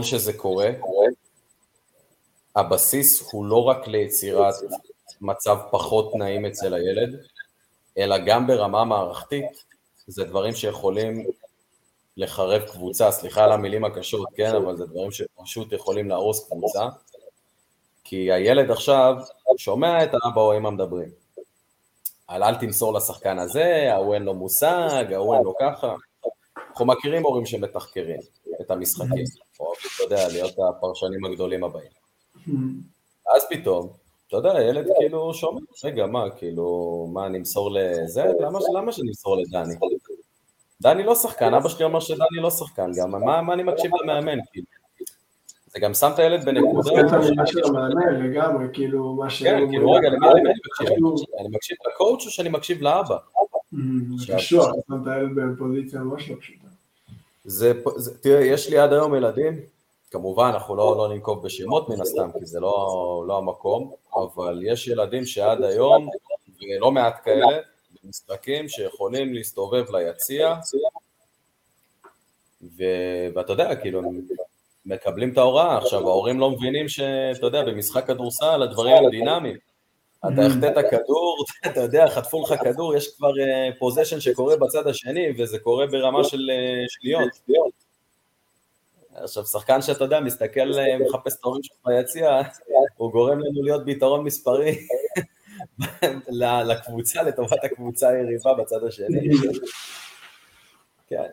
[0.04, 0.70] שזה קורה,
[2.56, 4.54] הבסיס הוא לא רק ליצירת
[5.22, 7.16] מצב פחות נעים אצל הילד,
[7.98, 9.66] אלא גם ברמה מערכתית,
[10.08, 11.26] זה דברים שיכולים
[12.20, 16.88] לחרב קבוצה, סליחה על המילים הקשות, כן, אבל זה דברים שפשוט יכולים להרוס קבוצה,
[18.04, 19.16] כי הילד עכשיו
[19.58, 21.10] שומע את האבא או אמא מדברים.
[22.28, 25.96] על אל תמסור לשחקן הזה, ההוא אין לו מושג, ההוא אין לו ככה.
[26.70, 28.20] אנחנו מכירים הורים שמתחקרים
[28.62, 29.24] את המשחקים,
[29.60, 31.92] או אתה יודע, להיות הפרשנים הגדולים הבאים.
[33.36, 33.90] אז פתאום,
[34.28, 38.24] אתה יודע, הילד כאילו שומע, רגע, מה, כאילו, מה, נמסור לזה?
[38.74, 39.76] למה, שנמסור לדני?
[40.82, 44.40] דני לא שחקן, אבא שלי אומר שדני לא שחקן גם, מה, מה אני מקשיב למאמן,
[44.52, 44.68] כאילו?
[45.68, 46.82] זה גם שם את הילד בנקודה...
[46.82, 49.44] זה קטע ממה של המאמן לגמרי, כאילו, מה ש...
[49.44, 50.98] כן, כאילו, רגע, למי אני מקשיב?
[51.40, 53.18] אני מקשיב לקואוצ' או שאני מקשיב לאבא?
[54.18, 56.68] זה קשור, אתה שם את הילד בפוזיציה ממש לא פשוטה.
[57.44, 57.74] זה,
[58.22, 59.60] תראה, יש לי עד היום ילדים,
[60.12, 64.88] כמובן, אנחנו לא, לא ננקוב בשמות מן הסתם, כי זה לא, לא המקום, אבל יש
[64.88, 66.10] ילדים שעד היום,
[66.62, 67.58] ולא מעט כאלה,
[68.04, 70.56] במשחקים שיכולים להסתובב ליציע,
[72.64, 72.84] ו...
[73.36, 74.02] ואתה יודע, כאילו,
[74.86, 75.78] מקבלים את ההוראה.
[75.78, 79.58] עכשיו, ההורים לא מבינים שאתה יודע, במשחק כדורסל הדברים הם דינמיים.
[80.20, 83.32] אתה החטאת כדור, אתה יודע, חטפו לך כדור, יש כבר
[83.80, 87.30] פוזיישן אה, שקורה בצד השני, וזה קורה ברמה של אה, שניות.
[89.14, 92.42] עכשיו, שחקן שאתה יודע, מסתכל, אה, מחפש את ההורים שלך ביציע,
[92.98, 94.88] הוא גורם לנו להיות ביתרון מספרי
[96.70, 99.30] לקבוצה, לטובת הקבוצה היריבה בצד השני.
[101.08, 101.24] כן.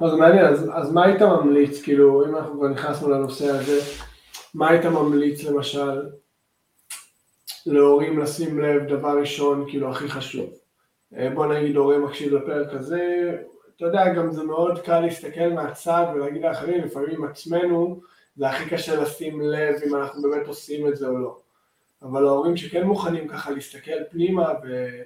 [0.00, 3.80] זה מעניין, אז, אז מה היית ממליץ, כאילו, אם אנחנו כבר נכנסנו לנושא הזה,
[4.54, 6.02] מה היית ממליץ למשל
[7.66, 10.50] להורים לשים לב, דבר ראשון, כאילו, הכי חשוב?
[11.16, 13.32] אה, בוא נגיד הורה מקשיב לפרק הזה,
[13.76, 18.00] אתה יודע, גם זה מאוד קל להסתכל מהצד ולהגיד לאחרים, לפעמים עצמנו,
[18.36, 21.38] זה הכי קשה לשים לב אם אנחנו באמת עושים את זה או לא.
[22.02, 25.04] אבל ההורים שכן מוכנים ככה להסתכל פנימה, ואני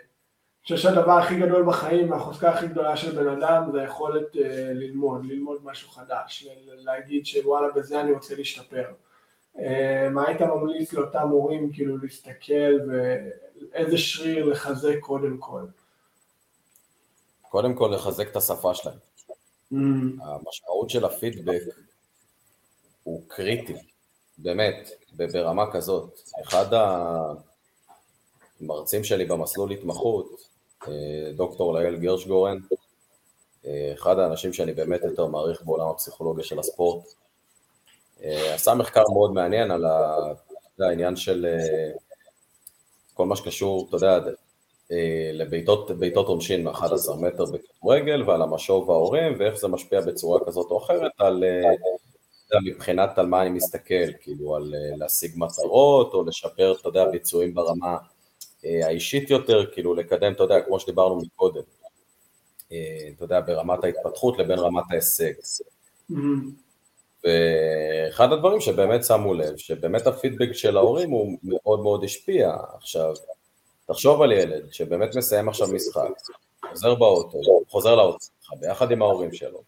[0.62, 4.38] חושב שהדבר הכי גדול בחיים והחוזקה הכי גדולה של בן אדם זה היכולת uh,
[4.74, 8.85] ללמוד, ללמוד משהו חדש, להגיד שוואלה בזה אני רוצה להשתפר.
[9.57, 9.61] Uh,
[10.11, 15.62] מה היית ממליץ לאותם הורים כאילו להסתכל ואיזה שריר לחזק קודם כל?
[17.42, 18.96] קודם כל לחזק את השפה שלהם.
[19.72, 19.76] Mm.
[20.24, 21.62] המשמעות של הפידבק
[23.02, 23.74] הוא קריטי,
[24.38, 26.21] באמת, ברמה כזאת.
[26.42, 26.66] אחד
[28.61, 30.53] המרצים שלי במסלול התמחות,
[30.88, 32.59] אה, דוקטור לאל גרשגורן,
[33.66, 37.05] אה, אחד האנשים שאני באמת יותר מעריך בעולם הפסיכולוגיה של הספורט,
[38.25, 39.85] אה, עשה מחקר מאוד מעניין על
[40.81, 41.47] העניין של
[43.14, 44.18] כל מה שקשור, אתה יודע,
[45.33, 51.11] לבעיטות עונשין מ-11 מטר בכדורגל ועל המשוב ההורים ואיך זה משפיע בצורה כזאת או אחרת
[51.18, 51.45] על
[52.64, 57.54] מבחינת על מה אני מסתכל, כאילו על אה, להשיג מטרות או לשפר, אתה יודע, ביצועים
[57.54, 57.96] ברמה
[58.64, 61.62] אה, האישית יותר, כאילו לקדם, אתה יודע, כמו שדיברנו מקודם,
[62.72, 65.32] אה, אתה יודע, ברמת ההתפתחות לבין רמת ההישג.
[66.12, 66.14] Mm-hmm.
[67.24, 72.56] ואחד הדברים שבאמת שמו לב, שבאמת הפידבק של ההורים הוא מאוד מאוד השפיע.
[72.76, 73.14] עכשיו,
[73.86, 76.10] תחשוב על ילד שבאמת מסיים עכשיו משחק,
[76.70, 77.38] חוזר באוטו,
[77.68, 78.26] חוזר לאוטו,
[78.60, 79.62] ביחד עם ההורים שלו,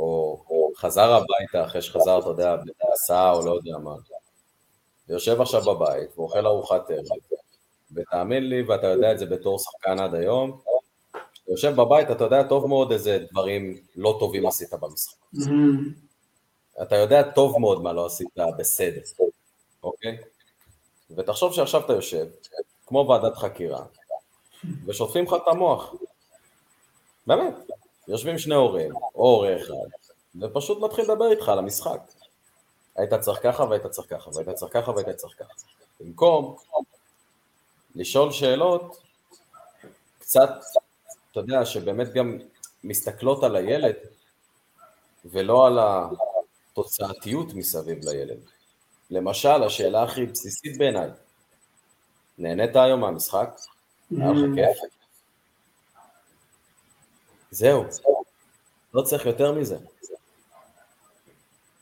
[0.00, 3.94] או, או חזר הביתה אחרי שחזר, אתה יודע, בהסעה או לא יודע מה,
[5.08, 7.04] ויושב עכשיו בבית ואוכל ארוחת ערב,
[7.94, 10.60] ותאמין לי, ואתה יודע את זה בתור שחקן עד היום,
[11.32, 15.16] כשאתה יושב בבית אתה יודע טוב מאוד איזה דברים לא טובים עשית במשחק.
[15.34, 16.82] Mm-hmm.
[16.82, 19.00] אתה יודע טוב מאוד מה לא עשית בסדר,
[19.82, 20.18] אוקיי?
[21.16, 22.26] ותחשוב שעכשיו אתה יושב,
[22.86, 23.84] כמו ועדת חקירה,
[24.86, 25.94] ושוטפים לך את המוח.
[27.26, 27.54] באמת.
[28.10, 29.74] יושבים שני הורים, או הורה אחד,
[30.40, 32.00] ופשוט מתחיל לדבר איתך על המשחק.
[32.96, 35.52] היית צריך ככה והיית צריך ככה, והיית צריך ככה והיית צריך ככה.
[36.00, 36.56] במקום
[37.94, 39.02] לשאול שאלות
[40.18, 40.50] קצת,
[41.30, 42.38] אתה יודע, שבאמת גם
[42.84, 43.94] מסתכלות על הילד,
[45.24, 45.78] ולא על
[46.72, 48.40] התוצאתיות מסביב לילד.
[49.10, 51.10] למשל, השאלה הכי בסיסית בעיניי,
[52.38, 53.56] נהנית היום מהמשחק?
[54.10, 54.99] היה לך כיף?
[57.50, 57.84] זהו,
[58.94, 59.76] לא צריך יותר מזה.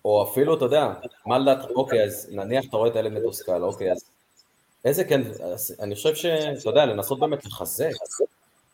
[0.05, 0.93] או אפילו, אתה יודע,
[1.27, 4.05] מה לדעת, אוקיי, אז נניח אתה רואה את הילד מתוסכל, אוקיי, אז
[4.85, 5.23] איזה כן,
[5.81, 7.91] אני חושב שאתה יודע, לנסות באמת לחזק,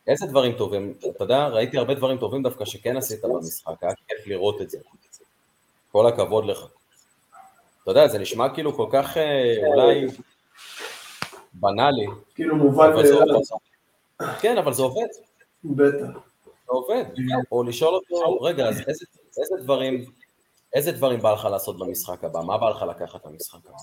[0.06, 4.26] איזה דברים טובים, אתה יודע, ראיתי הרבה דברים טובים דווקא שכן עשית במשחק, היה כיף
[4.26, 4.78] לראות את זה.
[5.92, 6.66] כל הכבוד לך.
[7.82, 10.06] אתה יודע, זה נשמע כאילו כל כך אה, אולי
[11.54, 12.06] בנאלי.
[12.34, 13.40] כאילו מובן מאליו.
[14.40, 15.06] כן, אבל זה עובד.
[15.64, 16.33] בטח.
[16.66, 17.04] עובד,
[17.52, 18.80] או לשאול אותו, רגע, אז
[19.38, 20.04] איזה, דברים,
[20.74, 22.40] איזה דברים בא לך לעשות במשחק הבא?
[22.40, 23.78] מה בא לך לקחת במשחק הבא?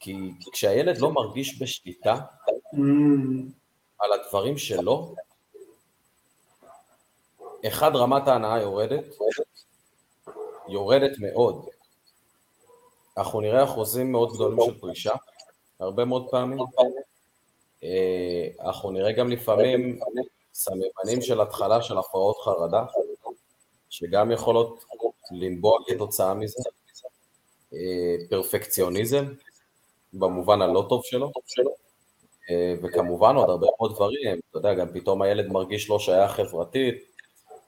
[0.00, 0.16] כי
[0.52, 2.14] כשהילד לא מרגיש בשליטה.
[3.98, 5.14] על הדברים שלו,
[7.66, 9.04] אחד, רמת ההנאה יורדת,
[10.68, 11.66] יורדת מאוד.
[13.18, 15.12] אנחנו נראה אחוזים מאוד גדולים של פרישה,
[15.80, 16.58] הרבה מאוד פעמים.
[17.84, 20.00] אה, אנחנו נראה גם לפעמים
[20.54, 22.84] סממנים של התחלה של הפרעות חרדה,
[23.90, 24.84] שגם יכולות
[25.30, 26.62] לנבוע כתוצאה מזה,
[27.72, 29.24] אה, פרפקציוניזם,
[30.12, 31.32] במובן הלא טוב שלו,
[32.50, 36.94] אה, וכמובן עוד הרבה מאוד דברים, אתה יודע, גם פתאום הילד מרגיש לא שייך חברתית,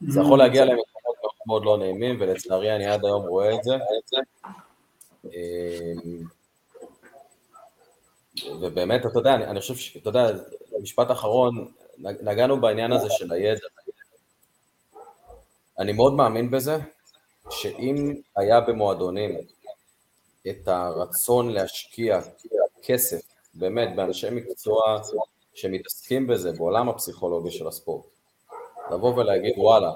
[0.09, 3.75] זה יכול להגיע למקומות מאוד מאוד לא נעימים, ולצערי אני עד היום רואה את זה.
[5.35, 5.93] אה,
[8.61, 9.97] ובאמת, אתה יודע, אני חושב ש...
[9.97, 10.31] אתה יודע,
[10.83, 11.69] משפט אחרון,
[12.03, 13.67] נגענו בעניין הזה של הידע.
[15.79, 16.77] אני מאוד מאמין בזה,
[17.51, 19.39] שאם היה במועדונים
[20.49, 22.21] את הרצון להשקיע
[22.83, 23.21] כסף,
[23.55, 25.01] באמת, באנשי מקצוע
[25.55, 28.05] שמתעסקים בזה, בעולם הפסיכולוגיה של הספורט,
[28.93, 29.93] לבוא ולהגיד, וואלה,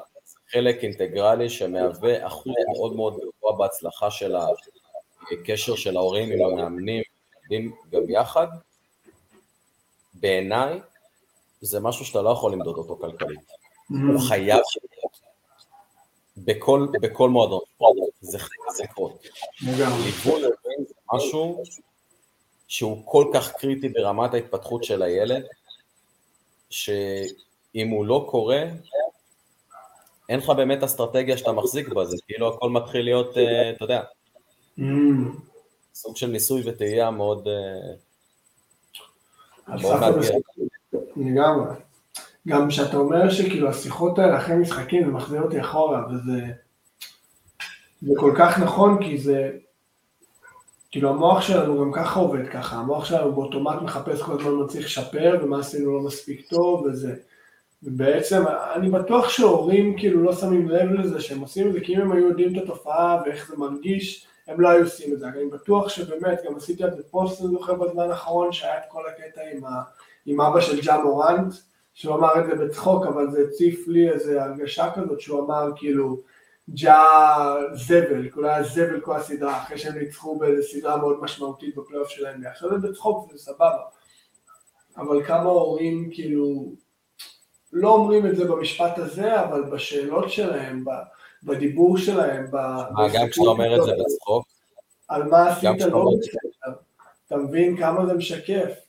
[0.50, 4.36] חלק אינטגרלי שמהווה אחוז מאוד מאוד גבוה בהצלחה של
[5.32, 7.02] הקשר של ההורים עם המאמנים,
[7.90, 8.46] גם יחד,
[10.14, 10.80] בעיניי
[11.66, 13.40] זה משהו שאתה לא יכול למדוד אותו כלכלית.
[13.40, 14.12] Mm-hmm.
[14.12, 14.60] הוא חייב
[16.36, 17.60] בכל, בכל מועדון,
[18.20, 19.22] זה חייב לקרות.
[20.38, 21.62] ליווי זה משהו
[22.68, 25.42] שהוא כל כך קריטי ברמת ההתפתחות של הילד,
[26.70, 28.64] שאם הוא לא קורה,
[30.28, 34.02] אין לך באמת אסטרטגיה שאתה מחזיק בה, זה כאילו הכל מתחיל להיות, אה, אתה יודע,
[34.78, 34.82] mm.
[35.94, 37.48] סוג של ניסוי וטעייה מאוד...
[39.68, 40.30] מאוד מאתגר.
[41.16, 41.74] לגמרי.
[42.48, 46.40] גם כשאתה אומר שכאילו השיחות האלה אחרי משחקים זה מחזיר אותי אחורה, וזה
[48.02, 49.50] זה כל כך נכון כי זה,
[50.90, 54.86] כאילו המוח שלנו גם ככה עובד ככה, המוח שלנו באוטומט מחפש כל הזמן מה צריך
[54.86, 57.14] לשפר ומה עשינו לא מספיק טוב וזה,
[57.82, 62.00] ובעצם אני בטוח שהורים כאילו לא שמים לב לזה שהם עושים את זה, כי אם
[62.00, 65.46] הם היו יודעים את התופעה ואיך זה מרגיש, הם לא היו עושים את זה, אני
[65.46, 69.40] בטוח שבאמת, גם עשיתי את זה פוסט, אני זוכר בזמן האחרון, שהיה את כל הקטע
[69.52, 69.82] עם, ה,
[70.26, 71.54] עם אבא של ג'ה מורנט,
[71.94, 76.20] שהוא אמר את זה בצחוק, אבל זה הציף לי איזו הרגשה כזאת שהוא אמר כאילו,
[76.70, 77.04] ג'ה
[77.72, 82.40] זבל, כולה היה זבל כל הסדרה, אחרי שהם ניצחו באיזו סדרה מאוד משמעותית בפלייאוף שלהם,
[82.44, 83.82] ועכשיו זה בצחוק זה סבבה,
[84.96, 86.72] אבל כמה הורים כאילו
[87.72, 90.84] לא אומרים את זה במשפט הזה, אבל בשאלות שלהם,
[91.42, 94.46] בדיבור שלהם, מה, גם כשאתה אומר את זה בצחוק?
[95.08, 96.72] על מה עשית לא בסדר,
[97.26, 98.85] אתה מבין כמה זה משקף,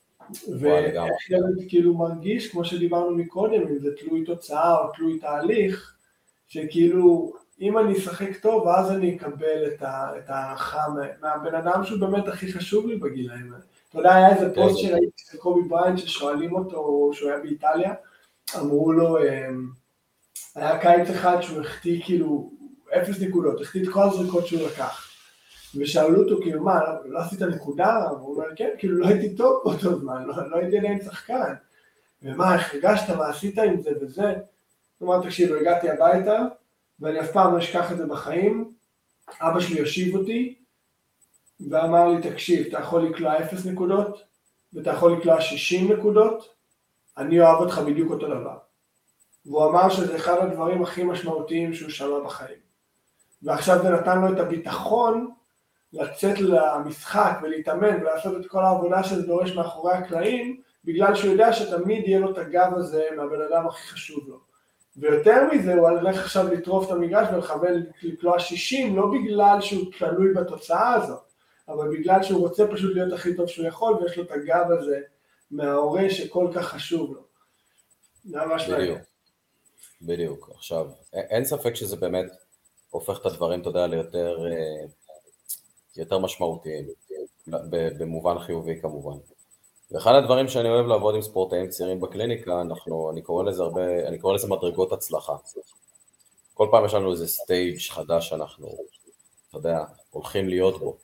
[0.60, 5.96] ואיך ילד כאילו מרגיש, כמו שדיברנו מקודם, אם זה תלוי תוצאה או תלוי תהליך,
[6.48, 10.84] שכאילו אם אני אשחק טוב, אז אני אקבל את ההערכה
[11.22, 13.64] מהבן אדם שהוא באמת הכי חשוב לי בגילאים האלה.
[13.90, 14.88] אתה יודע, היה איזה פוסט כן.
[14.88, 17.94] שראיתי של קובי בראיינט ששואלים אותו, שהוא היה באיטליה,
[18.60, 19.68] אמרו לו, אמ,
[20.56, 22.52] היה קיץ אחד שהוא החטיא כאילו
[22.90, 25.07] אפס נקודות, החטיא את כל הזריקות שהוא לקח.
[25.76, 28.08] ושאלו אותו, כאילו, מה, לא עשית נקודה?
[28.12, 31.54] והוא אומר, כן, כאילו, לא הייתי טוב באותו זמן, לא, לא הייתי עדיין שחקן.
[32.24, 34.34] ומה, איך הרגשת, מה עשית עם זה וזה?
[34.98, 36.42] הוא אמר, תקשיב, הגעתי הביתה,
[37.00, 38.72] ואני אף פעם לא אשכח את זה בחיים.
[39.42, 40.56] אבא שלי הושיב אותי
[41.70, 44.24] ואמר לי, תקשיב, אתה יכול לקלוע 0 נקודות
[44.74, 46.50] ואתה יכול לקלוע 60 נקודות,
[47.18, 48.58] אני אוהב אותך בדיוק אותו דבר.
[49.46, 52.60] והוא אמר שזה אחד הדברים הכי משמעותיים שהוא שמע בחיים.
[53.42, 55.32] ועכשיו זה נתן לו את הביטחון
[55.94, 62.08] לצאת למשחק ולהתאמן ולעשות את כל העבודה שזה דורש מאחורי הקלעים, בגלל שהוא יודע שתמיד
[62.08, 64.40] יהיה לו את הגב הזה מהבן אדם הכי חשוב לו.
[64.98, 70.34] ויותר מזה, הוא הולך עכשיו לטרוף את המגרש ולכוון לקלוע 60, לא בגלל שהוא תלוי
[70.34, 71.32] בתוצאה הזאת,
[71.68, 75.00] אבל בגלל שהוא רוצה פשוט להיות הכי טוב שהוא יכול, ויש לו את הגב הזה
[75.52, 77.22] מההורה שכל כך חשוב לו.
[78.24, 78.98] זה ממש מעניין.
[80.02, 80.50] בדיוק.
[80.56, 82.32] עכשיו, אין ספק שזה באמת
[82.90, 84.86] הופך את הדברים, אתה יודע, ליותר אה,
[85.98, 86.86] יותר משמעותיים,
[88.00, 89.18] במובן חיובי כמובן.
[89.92, 94.20] ואחד הדברים שאני אוהב לעבוד עם ספורטאים צעירים בקליניקה, אנחנו, אני קורא לזה הרבה, אני
[94.20, 95.36] קורא לזה מדרגות הצלחה.
[96.54, 98.68] כל פעם יש לנו איזה סטייג' חדש שאנחנו,
[99.50, 100.98] אתה יודע, הולכים להיות בו.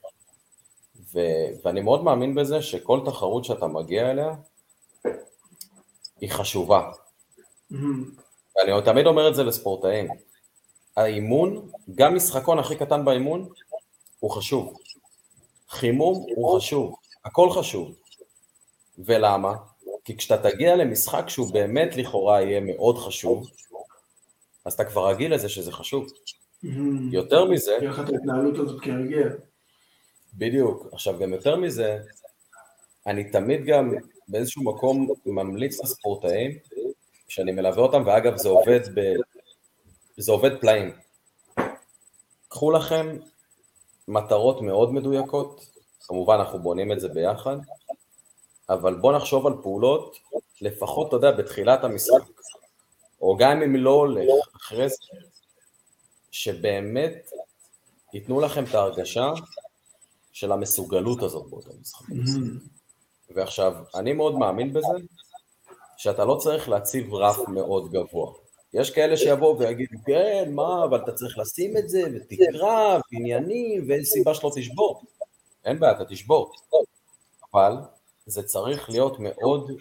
[1.13, 1.19] ו,
[1.63, 4.35] ואני מאוד מאמין בזה שכל תחרות שאתה מגיע אליה,
[6.21, 6.91] היא חשובה.
[7.71, 7.75] Mm-hmm.
[8.55, 10.07] ואני תמיד אומר את זה לספורטאים.
[10.97, 13.49] האימון, גם משחקון הכי קטן באימון,
[14.19, 14.73] הוא חשוב.
[15.73, 17.95] חימום הוא חשוב, הכל חשוב.
[18.97, 19.53] ולמה?
[20.05, 23.49] כי כשאתה תגיע למשחק שהוא באמת לכאורה יהיה מאוד חשוב,
[24.65, 26.07] אז אתה כבר רגיל לזה שזה חשוב.
[26.07, 26.67] Mm-hmm.
[27.11, 27.75] יותר מזה...
[27.79, 29.29] תהיה לך את ההתנהלות הזאת כהרגל.
[30.33, 30.87] בדיוק.
[30.91, 31.99] עכשיו, גם יותר מזה,
[33.07, 33.93] אני תמיד גם
[34.27, 36.51] באיזשהו מקום ממליץ לספורטאים,
[37.27, 39.13] שאני מלווה אותם, ואגב, זה עובד ב...
[40.17, 40.91] זה עובד פלאים.
[42.47, 43.17] קחו לכם
[44.07, 45.65] מטרות מאוד מדויקות,
[46.07, 47.57] כמובן אנחנו בונים את זה ביחד,
[48.69, 50.17] אבל בוא נחשוב על פעולות,
[50.61, 52.21] לפחות, אתה יודע, בתחילת המשחק,
[53.21, 54.95] או גם אם לא הולך, אחרי זה,
[56.31, 57.31] שבאמת
[58.13, 59.33] ייתנו לכם את ההרגשה
[60.31, 62.05] של המסוגלות הזאת באותו משחק.
[63.35, 64.87] ועכשיו, אני מאוד מאמין בזה,
[65.97, 68.33] שאתה לא צריך להציב רף מאוד גבוה.
[68.73, 74.03] יש כאלה שיבואו ויגידו, כן, מה, אבל אתה צריך לשים את זה, ותקרא, ועניינים, ואין
[74.03, 75.03] סיבה שלא תשבור.
[75.65, 76.51] אין בעיה, אתה תשבור.
[77.53, 77.75] אבל
[78.25, 79.71] זה צריך להיות מאוד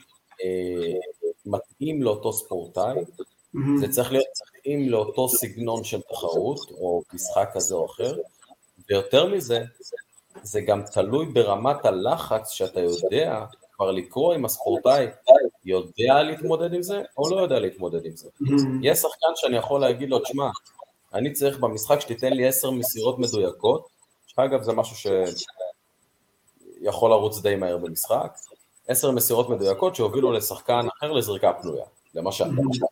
[0.44, 0.98] אה,
[1.46, 3.80] מתאים לאותו ספורטאי, mm-hmm.
[3.80, 4.26] זה צריך להיות
[4.58, 8.16] מתאים לאותו סגנון של תחרות, או משחק כזה או אחר,
[8.88, 9.64] ויותר מזה,
[10.42, 15.06] זה גם תלוי ברמת הלחץ שאתה יודע כבר לקרוא אם הספורטאי
[15.64, 18.28] יודע להתמודד עם זה, או לא יודע להתמודד עם זה.
[18.28, 18.52] Mm-hmm.
[18.82, 20.50] יש שחקן שאני יכול להגיד לו, תשמע,
[21.14, 23.86] אני צריך במשחק שתיתן לי עשר מסירות מדויקות,
[24.26, 25.12] שאגב זה משהו
[26.80, 28.36] שיכול לרוץ די מהר במשחק,
[28.88, 31.84] עשר מסירות מדויקות שהובילו לשחקן אחר לזריקה פנויה,
[32.14, 32.44] למשל,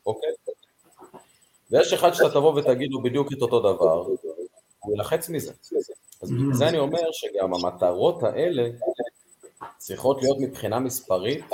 [0.07, 0.31] אוקיי?
[1.71, 4.07] ויש אחד שאתה תבוא ותגיד לו בדיוק את אותו דבר,
[4.79, 5.53] הוא ילחץ מזה.
[6.23, 8.68] אז בגלל זה אני אומר שגם המטרות האלה
[9.79, 11.45] צריכות להיות מבחינה מספרית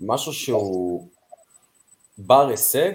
[0.00, 1.08] משהו שהוא
[2.18, 2.92] בר הישג,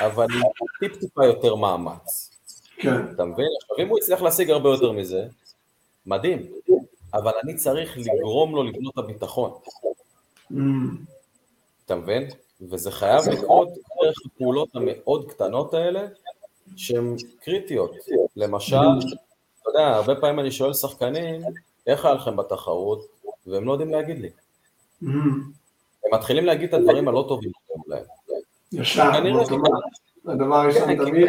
[0.00, 0.42] אבל עם
[0.80, 2.30] טיפ טיפה יותר מאמץ.
[2.76, 3.12] כן.
[3.14, 3.46] אתה מבין?
[3.62, 5.26] עכשיו, אם הוא יצליח להשיג הרבה יותר מזה,
[6.06, 6.46] מדהים.
[7.14, 9.50] אבל אני צריך לגרום לו לבנות את הביטחון.
[10.52, 10.56] Mm,
[11.86, 12.28] אתה מבין?
[12.60, 16.06] וזה חייב לקרות דרך הפעולות המאוד קטנות האלה,
[16.76, 17.90] שהן קריטיות.
[18.36, 21.42] למשל, אתה יודע, הרבה פעמים אני שואל שחקנים,
[21.86, 23.06] איך היה לכם בתחרות?
[23.46, 24.30] והם לא יודעים להגיד לי.
[26.12, 27.50] מתחילים להגיד את הדברים הלא טובים
[27.86, 28.02] להם.
[28.72, 29.02] ישר.
[30.26, 31.28] הדבר הראשון כן, תמיד,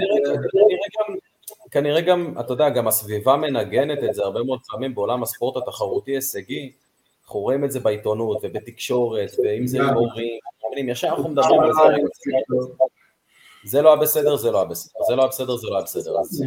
[1.72, 6.12] כנראה- גם- אתה יודע, גם הסביבה מנגנת את זה הרבה מאוד פעמים בעולם הספורט התחרותי
[6.12, 6.72] הישגי,
[7.26, 11.82] אנחנו רואים את זה בעיתונות ובתקשורת, ואם זה מאמנים, ישר אנחנו מדברים על זה,
[13.66, 15.84] זה לא היה בסדר, זה לא היה בסדר, זה לא היה בסדר, זה לא היה
[15.84, 16.44] בסדר, אז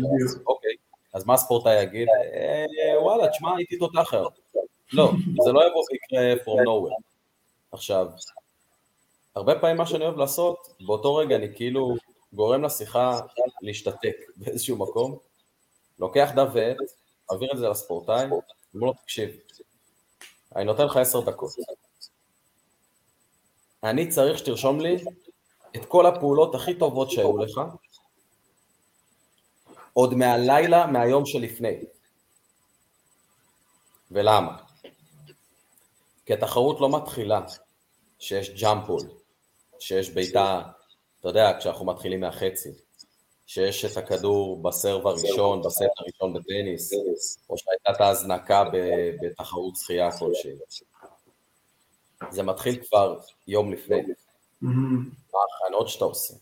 [0.46, 0.70] אוקיי,
[1.14, 2.08] אז מה הספורטאי יגיד?
[2.08, 2.64] "אה,
[3.02, 4.28] וואלה, תשמע, הייתי תותח היום.
[4.92, 5.10] לא,
[5.44, 7.00] זה לא יבוא ויקרה from nowhere.
[7.76, 8.06] עכשיו,
[9.34, 11.94] הרבה פעמים מה שאני אוהב לעשות, באותו רגע אני כאילו
[12.32, 13.20] גורם לשיחה
[13.62, 15.18] להשתתק באיזשהו מקום,
[15.98, 16.76] לוקח דף ועט,
[17.30, 19.30] מעביר את זה לספורטאי, אומר לו, תקשיב,
[20.56, 21.50] אני נותן לך עשר דקות.
[23.82, 24.96] אני צריך שתרשום לי
[25.76, 27.60] את כל הפעולות הכי טובות שהיו לך,
[29.92, 31.84] עוד מהלילה, מהיום שלפני.
[34.10, 34.56] ולמה?
[36.26, 37.40] כי התחרות לא מתחילה
[38.18, 39.00] שיש ג'אמפול,
[39.78, 40.62] שיש בעיטה,
[41.20, 42.70] אתה יודע, כשאנחנו מתחילים מהחצי,
[43.46, 46.92] שיש את הכדור בסרב הראשון, בסט הראשון בטניס,
[47.50, 48.64] או שהייתה את ההזנקה
[49.22, 50.52] בתחרות שחייה כלשהי.
[52.30, 54.00] זה מתחיל כבר יום לפני.
[54.00, 54.66] Mm,
[55.32, 56.34] מה ההכנות שאתה עושה,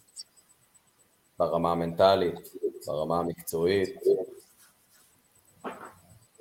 [1.39, 2.49] ברמה המנטלית,
[2.87, 3.97] ברמה המקצועית,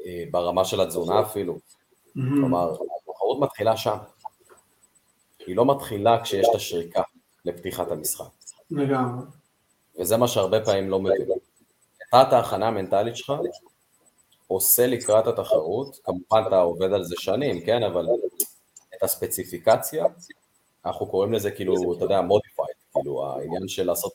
[0.05, 1.53] אה, ברמה של התזונה אפילו.
[1.53, 3.97] mm, כלומר, התחרות מתחילה שם.
[5.47, 7.01] היא לא מתחילה כשיש את השריקה
[7.45, 8.25] לפתיחת המשחק.
[8.71, 9.25] לגמרי.
[9.99, 11.37] וזה מה שהרבה פעמים לא מבינים.
[12.21, 13.33] את ההכנה המנטלית שלך
[14.47, 18.05] עושה לקראת התחרות, כמובן אתה עובד על זה שנים, כן, אבל
[18.97, 20.05] את הספציפיקציה,
[20.85, 24.13] אנחנו קוראים לזה כאילו, אתה יודע, modified, כאילו העניין של לעשות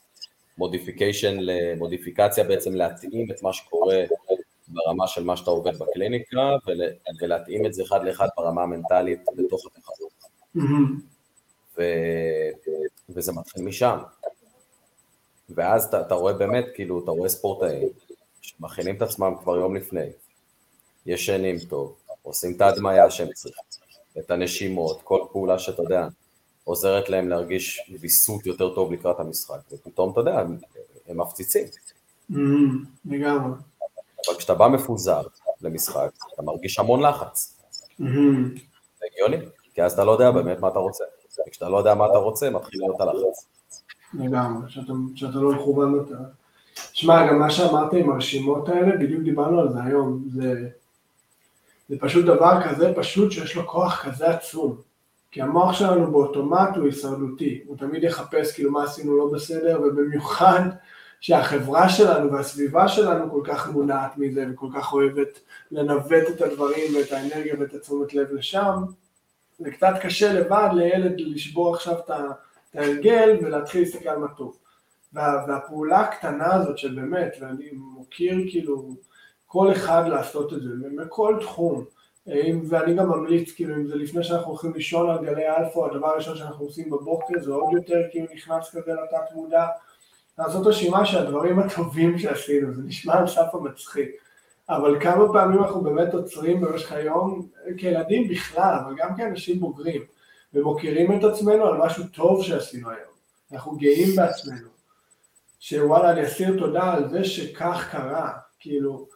[0.58, 4.04] modification למודיפיקציה, בעצם להתאים את מה שקורה
[4.68, 6.80] ברמה של מה שאתה עובד בקליניקה, ול,
[7.20, 10.12] ולהתאים את זה אחד לאחד ברמה המנטלית בתוך התחרות.
[10.56, 10.60] Mm,
[11.78, 11.82] ו...
[13.08, 13.98] וזה מתחיל משם.
[15.50, 17.88] ואז אתה, אתה רואה באמת, כאילו, אתה רואה ספורטאים
[18.40, 20.06] שמכינים את עצמם כבר יום לפני,
[21.06, 23.64] ישנים טוב, עושים את ההדמיה שהם צריכים,
[24.18, 26.08] את הנשימות, כל פעולה שאתה יודע,
[26.64, 30.58] עוזרת להם להרגיש ויסות יותר טוב לקראת המשחק, ופתאום, אתה יודע, הם,
[31.08, 31.64] הם מפציצים.
[32.32, 32.36] mm,
[33.04, 33.58] לגמרי.
[34.28, 35.22] אבל כשאתה בא מפוזר
[35.60, 37.58] למשחק, אתה מרגיש המון לחץ.
[38.00, 38.04] Mm,
[38.98, 41.04] זה הגיוני, כי אז אתה לא יודע באמת מה אתה רוצה.
[41.46, 43.46] וכשאתה לא יודע מה אתה רוצה, מתחיל להיות הלחץ.
[44.14, 44.70] לגמרי,
[45.14, 46.18] שאתה לא מכוון יותר.
[46.92, 50.68] שמע, גם מה שאמרת עם הרשימות האלה, בדיוק דיברנו על זה היום, זה,
[51.88, 54.76] זה פשוט דבר כזה פשוט שיש לו כוח כזה עצום.
[55.30, 60.62] כי המוח שלנו באוטומט הוא הישרדותי, הוא תמיד יחפש כאילו מה עשינו לא בסדר, ובמיוחד
[61.20, 67.12] שהחברה שלנו והסביבה שלנו כל כך מונעת מזה וכל כך אוהבת לנווט את הדברים ואת
[67.12, 68.82] האנרגיה ואת התשומת לב לשם,
[69.58, 72.10] זה קצת קשה לבד לילד לשבור עכשיו את
[72.74, 74.56] ההרגל ולהתחיל להסתכל על מה טוב.
[75.12, 78.94] וה, והפעולה הקטנה הזאת של באמת, ואני מוקיר כאילו
[79.46, 81.84] כל אחד לעשות את זה, בכל תחום,
[82.28, 86.08] אם, ואני גם ממליץ, כאילו, אם זה לפני שאנחנו הולכים לישון על גלי אלפא, הדבר
[86.08, 89.66] הראשון שאנחנו עושים בבוקר זה עוד יותר כאילו נכנס כזה לתת מודע,
[90.38, 94.10] לעשות רשימה של הדברים הטובים שעשינו, זה נשמע על סף המצחיק,
[94.68, 100.02] אבל כמה פעמים אנחנו באמת עוצרים במשך היום, כילדים בכלל, אבל גם כאנשים בוגרים,
[100.54, 103.12] ומוקירים את עצמנו על משהו טוב שעשינו היום.
[103.52, 104.68] אנחנו גאים בעצמנו.
[105.60, 108.32] שוואלה, אני אסיר תודה על זה שכך קרה.
[108.60, 109.06] כאילו,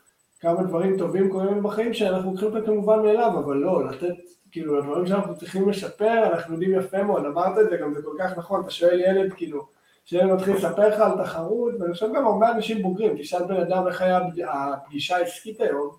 [0.41, 4.15] כמה דברים טובים קורים בחיים שאנחנו לוקחים אותם כמובן מאליו, אבל לא, לתת,
[4.51, 8.17] כאילו, לדברים שאנחנו צריכים לשפר, אנחנו יודעים יפה מאוד, אמרת את זה, גם זה כל
[8.19, 9.67] כך נכון, אתה שואל ילד, כאילו,
[10.05, 13.87] שילד מתחיל לספר לך על תחרות, ואני חושב גם הרבה אנשים בוגרים, תשאל בן אדם
[13.87, 15.91] איך היה הפגישה העסקית היום,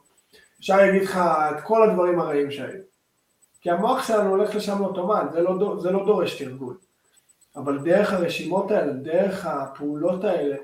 [0.59, 2.79] אפשר להגיד לך את כל הדברים הרעים שהיו.
[3.61, 6.77] כי המוח שלנו הולך לשם אוטומט, זה לא, זה לא דורש תרגול.
[7.55, 10.55] אבל דרך הרשימות האלה, דרך הפעולות האלה,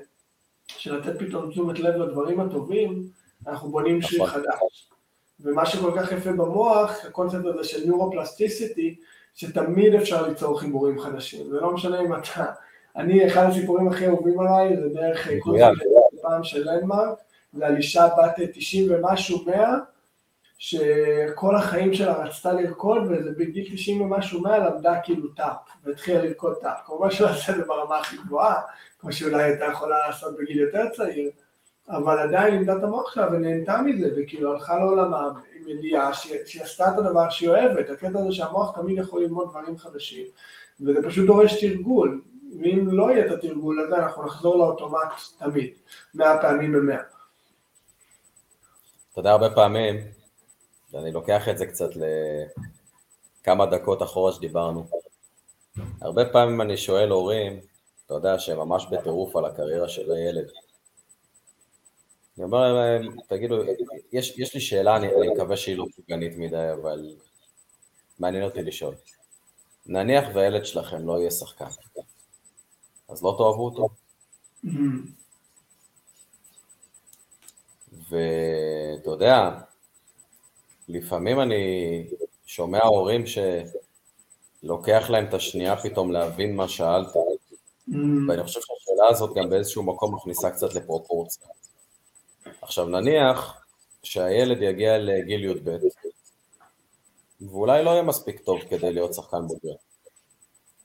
[0.66, 3.02] של לתת פתאום תשומת לב לדברים הטובים,
[3.46, 4.90] אנחנו בונים שריר חדש.
[5.40, 8.96] ומה שכל כך יפה במוח, הקונספט הזה של נורופלסטיסיטי,
[9.34, 11.50] שתמיד אפשר ליצור חיבורים חדשים.
[11.50, 12.44] זה לא משנה אם אתה...
[12.96, 15.86] אני, אחד הסיפורים הכי אהובים עליי, זה דרך קונספט
[16.22, 17.18] פעם של לנדמרק,
[17.52, 19.76] זה על אישה בת 90 ומשהו 100,
[20.58, 26.54] שכל החיים שלה רצתה לרקוד, וזה בגיל 90 ומשהו מה למדה כאילו טאפ, והתחילה לרקוד
[26.60, 26.78] טאפ.
[26.86, 28.60] כמובן שלא עושה את זה ברמה הכי גבוהה,
[28.98, 31.30] כמו שאולי הייתה יכולה לעשות בגיל יותר צעיר,
[31.88, 35.28] אבל עדיין לימדה את המוח שלה ונהנתה מזה, וכאילו הלכה לעולמה
[35.60, 39.78] עם ידיעה שהיא עשתה את הדבר שהיא אוהבת, הקטע הזה שהמוח תמיד יכול ללמוד דברים
[39.78, 40.26] חדשים,
[40.80, 42.20] וזה פשוט דורש תרגול,
[42.58, 45.74] ואם לא יהיה את התרגול הזה אנחנו נחזור לאוטומט תמיד,
[46.14, 47.00] מאה פעמים במאה.
[49.12, 49.96] אתה יודע, הרבה פעמים,
[50.92, 51.90] ואני לוקח את זה קצת
[53.42, 54.86] לכמה דקות אחורה שדיברנו,
[56.00, 57.60] הרבה פעמים אני שואל הורים,
[58.06, 60.50] אתה יודע, שהם ממש בטירוף על הקריירה של הילד.
[62.36, 63.56] אני אומר להם, תגידו,
[64.12, 67.16] יש, יש לי שאלה, אני, אני מקווה שהיא לא פוגענית מדי, אבל
[68.18, 68.94] מעניין אותי לשאול.
[69.86, 71.64] נניח והילד שלכם לא יהיה שחקן,
[73.10, 73.88] אז לא תאהבו אותו?
[78.10, 79.50] ואתה יודע,
[80.88, 81.64] לפעמים אני
[82.46, 87.16] שומע הורים שלוקח להם את השנייה פתאום להבין מה שאלת,
[88.28, 91.46] ואני חושב שהשאלה הזאת גם באיזשהו מקום מכניסה קצת לפרופורציה.
[92.62, 93.64] עכשיו נניח
[94.02, 95.76] שהילד יגיע לגיל י"ב,
[97.40, 99.74] ואולי לא יהיה מספיק טוב כדי להיות שחקן בוגר.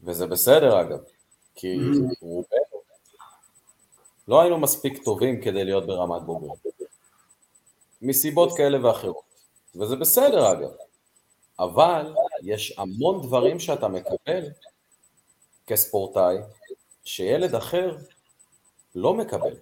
[0.04, 1.00] וזה בסדר אגב,
[1.56, 1.78] כי
[2.22, 2.82] רובנו
[4.28, 6.54] לא היינו מספיק טובים כדי להיות ברמת בוגר.
[8.02, 9.24] מסיבות כאלה ואחרות.
[9.76, 10.70] וזה בסדר אגב.
[11.60, 14.50] אבל יש המון דברים שאתה מקבל
[15.68, 16.38] כספורטאי,
[17.04, 17.98] שילד אחר
[18.96, 19.54] לא מקבל.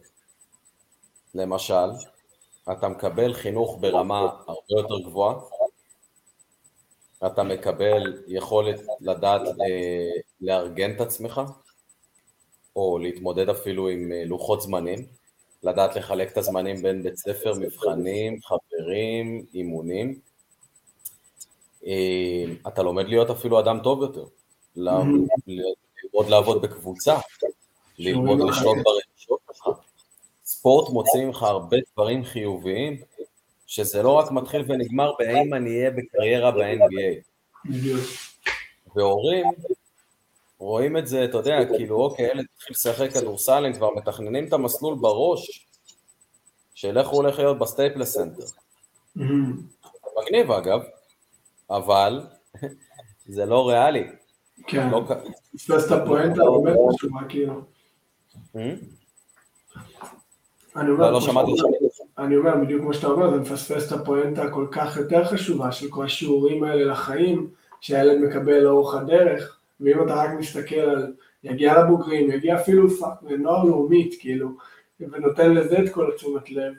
[1.35, 1.89] למשל,
[2.71, 5.35] אתה מקבל חינוך ברמה הרבה יותר גבוהה,
[7.25, 11.41] אתה מקבל יכולת לדעת אה, לארגן את עצמך,
[12.75, 15.05] או להתמודד אפילו עם אה, לוחות זמנים,
[15.63, 20.19] לדעת לחלק את הזמנים בין בית ספר, מבחנים, חברים, אימונים.
[21.85, 24.25] אה, אתה לומד להיות אפילו אדם טוב יותר,
[24.75, 27.17] ללמוד לעבוד בקבוצה,
[27.97, 29.69] ללמוד לשלוט ברגשות שלך.
[30.45, 32.97] ספורט מוציא ממך הרבה דברים חיוביים,
[33.67, 37.23] שזה לא רק מתחיל ונגמר בהאם אני אהיה בקריירה ב-NBA.
[38.95, 39.45] והורים
[40.63, 44.53] רואים את זה, אתה יודע, כאילו, אוקיי, ילד התחיל לשחק כדורסל, הם כבר מתכננים את
[44.53, 45.67] המסלול בראש,
[46.73, 48.43] של איך הוא הולך להיות בסטייפלס סנטר.
[50.21, 50.79] מגניב אגב,
[51.69, 52.21] אבל
[53.35, 54.07] זה לא ריאלי.
[54.67, 55.03] כן, לא
[55.55, 57.61] פספס את הפואנטה, באמת חשובה כאילו.
[60.91, 61.19] אומר, לא, לא
[62.17, 65.89] אני אומר, בדיוק כמו שאתה אומר, זה מפספס את הפואנטה הכל כך יותר חשובה של
[65.89, 67.49] כל השיעורים האלה לחיים,
[67.81, 71.13] שהילד מקבל לאורך הדרך, ואם אתה רק מסתכל על,
[71.43, 72.87] יגיע לבוגרים, יגיע אפילו
[73.21, 74.49] לנוער לאומית, כאילו,
[74.99, 76.73] ונותן לזה את כל התשומת לב,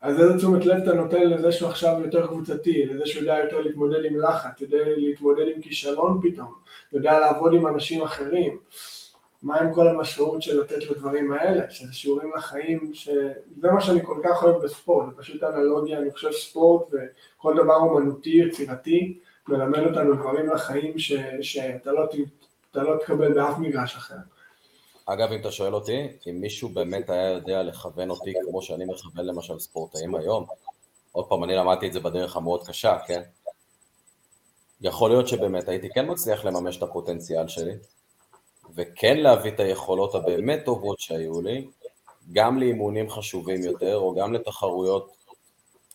[0.00, 3.60] אז איזה תשומת לב אתה נותן לזה שהוא עכשיו יותר קבוצתי, לזה שהוא יודע יותר
[3.60, 6.52] להתמודד עם לחץ, יודע להתמודד עם כישלון פתאום,
[6.92, 8.58] יודע לעבוד עם אנשים אחרים.
[9.42, 14.20] מה עם כל המשמעות של לתת לדברים האלה, של שיעורים לחיים, שזה מה שאני כל
[14.24, 19.18] כך אוהב בספורט, זה פשוט אנלוגיה, אני חושב ספורט וכל דבר אומנותי, יצירתי,
[19.48, 22.06] מלמד אותנו דברים לחיים ש, שאתה לא,
[22.74, 24.16] לא תקבל באף מגרש אחר.
[25.06, 29.26] אגב, אם אתה שואל אותי, אם מישהו באמת היה יודע לכוון אותי כמו שאני מכוון
[29.26, 30.46] למשל ספורטאים היום,
[31.12, 33.22] עוד פעם, אני למדתי את זה בדרך המאוד קשה, כן?
[34.80, 37.72] יכול להיות שבאמת הייתי כן מצליח לממש את הפוטנציאל שלי,
[38.74, 41.68] וכן להביא את היכולות הבאמת טובות שהיו לי,
[42.32, 45.10] גם לאימונים חשובים יותר, או גם לתחרויות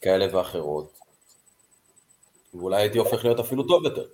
[0.02, 0.99] כאלה ואחרות,
[2.54, 4.08] ואולי הייתי הופך להיות אפילו טוב יותר.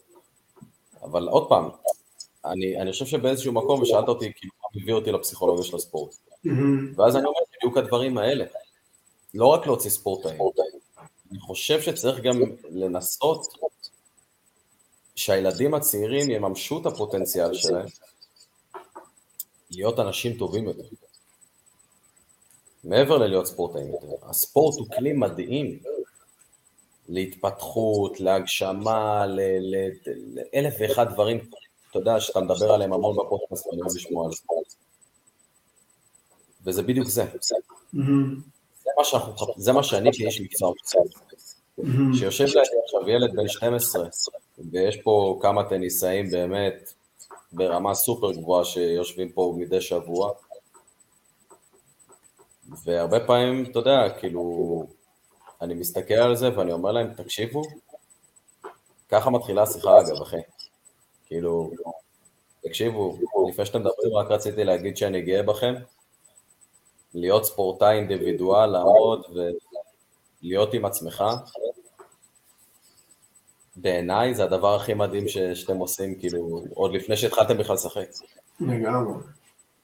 [1.04, 1.70] אבל עוד פעם,
[2.46, 6.16] אני, אני חושב שבאיזשהו מקום, ושאלת אותי, כאילו, מה מביא אותי לפסיכולוגיה של הספורט.
[6.96, 8.46] ואז אני אומר, בדיוק הדברים האלה.
[9.34, 10.38] לא רק להוציא ספורטאים,
[11.32, 13.48] אני חושב שצריך גם לנסות
[15.16, 17.86] שהילדים הצעירים יממשו את הפוטנציאל שלהם,
[19.72, 20.84] להיות אנשים טובים יותר.
[22.84, 25.80] מעבר ללהיות ספורטאים יותר, הספורט הוא כלי מדהים
[27.10, 31.38] להתפתחות, להגשמה, לאלף ואחד דברים,
[31.90, 34.74] אתה יודע, שאתה מדבר עליהם המון בפודקאסט ואני אוהב לשמוע על ספורט.
[36.66, 37.26] וזה בדיוק זה.
[39.58, 40.74] זה מה, זה שאני כאיש מקצוע
[42.14, 44.08] שיושב לידי עכשיו ילד בן 12,
[44.72, 46.94] ויש פה כמה טניסאים באמת
[47.52, 50.32] ברמה סופר גבוהה שיושבים פה מדי שבוע,
[52.86, 54.86] והרבה פעמים, אתה יודע, כאילו,
[55.66, 57.62] אני מסתכל על זה ואני אומר להם, תקשיבו,
[59.10, 60.38] ככה מתחילה השיחה אגב, אחי.
[61.26, 61.72] כאילו,
[62.64, 63.18] תקשיבו,
[63.50, 65.74] לפני שאתם מדברים רק רציתי להגיד שאני גאה בכם,
[67.14, 69.26] להיות ספורטאי אינדיבידואל, לעמוד
[70.44, 71.24] ולהיות עם עצמך,
[73.76, 78.08] בעיניי זה הדבר הכי מדהים ש, שאתם עושים, כאילו, עוד לפני שהתחלתם בכלל לשחק.
[78.60, 79.14] לגמרי.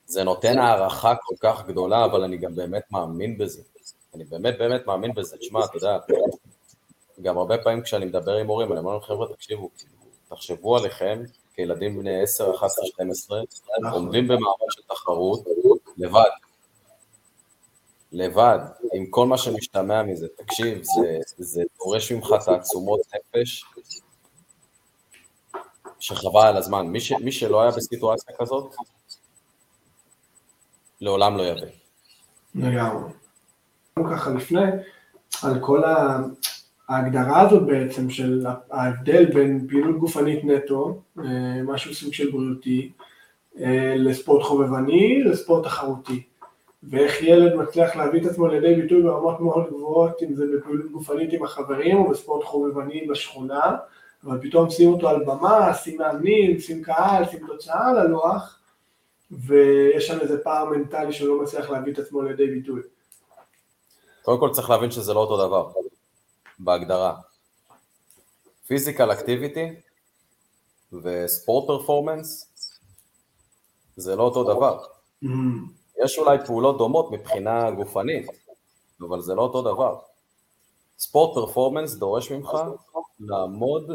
[0.06, 3.62] זה נותן הערכה כל כך גדולה, אבל אני גם באמת מאמין בזה.
[4.14, 5.36] אני באמת באמת מאמין בזה.
[5.36, 5.98] תשמע, אתה יודע,
[7.22, 9.70] גם הרבה פעמים כשאני מדבר עם הורים, אני אומר להם, חבר'ה, תקשיבו,
[10.28, 11.22] תחשבו עליכם
[11.54, 13.40] כילדים בני 10, 11, 12,
[13.92, 15.44] עומדים במעמד של תחרות,
[15.96, 16.30] לבד.
[18.12, 18.58] לבד,
[18.94, 20.26] עם כל מה שמשתמע מזה.
[20.36, 23.64] תקשיב, זה, זה דורש ממך תעצומות נפש
[25.98, 26.86] שחבל על הזמן.
[26.86, 28.74] מי, ש, מי שלא היה בסיטואציה כזאת,
[31.00, 31.68] לעולם לא יבין.
[32.54, 33.21] לגמרי.
[33.98, 34.62] ככה לפני,
[35.42, 35.82] על כל
[36.88, 42.92] ההגדרה הזאת בעצם של ההבדל בין פעילות גופנית נטו, אה, משהו סוג של בריאותי,
[43.60, 46.22] אה, לספורט חובבני, לספורט תחרותי.
[46.82, 51.32] ואיך ילד מצליח להביא את עצמו לידי ביטוי ברמות מאוד גבוהות, אם זה בפעילות גופנית
[51.32, 53.76] עם החברים או בספורט חובבני בשכונה,
[54.24, 58.58] אבל פתאום שים אותו על במה, שים מאמנים, שים קהל, שים תוצאה על הלוח,
[59.30, 62.80] ויש שם איזה פער מנטלי שהוא לא מצליח להביא את עצמו לידי ביטוי.
[64.22, 65.72] קודם כל צריך להבין שזה לא אותו דבר,
[66.58, 67.16] בהגדרה.
[68.66, 69.68] פיזיקל אקטיביטי
[71.02, 72.52] וספורט פרפורמנס
[73.96, 74.84] זה לא אותו דבר.
[76.04, 78.26] יש אולי פעולות דומות מבחינה גופנית,
[79.00, 79.98] אבל זה לא אותו דבר.
[80.98, 82.50] sport performance דורש ממך
[83.20, 83.90] לעמוד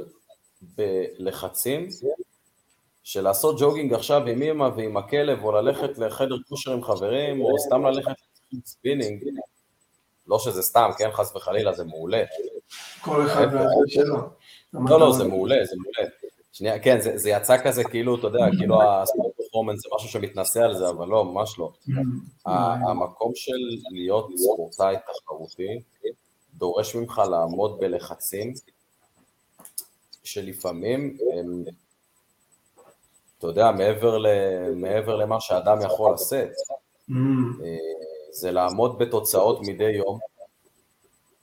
[0.61, 1.87] בלחצים
[3.03, 7.59] של לעשות ג'וגינג עכשיו עם אמא ועם הכלב, או ללכת לחדר כושר עם חברים, או
[7.59, 8.11] סתם ללכת
[8.65, 9.23] ספינינג.
[10.27, 12.23] לא שזה סתם, כן, חס וחלילה, זה מעולה.
[13.01, 14.17] כל אחד והזה שלו.
[14.73, 16.11] לא, לא, זה מעולה, זה מעולה.
[16.51, 20.09] שנייה, כן, זה, זה יצא כזה כאילו, אתה יודע, כאילו ה sport performance זה משהו
[20.09, 21.71] שמתנשא על זה, אבל לא, ממש לא.
[22.89, 23.57] המקום של
[23.91, 25.81] להיות ספורטאי תחרותי
[26.53, 28.53] דורש ממך לעמוד בלחצים
[30.23, 31.63] שלפעמים הם,
[33.37, 34.27] אתה יודע, מעבר, ל,
[34.75, 36.49] מעבר למה שאדם יכול לשאת.
[38.37, 40.19] אה, זה לעמוד בתוצאות מדי יום,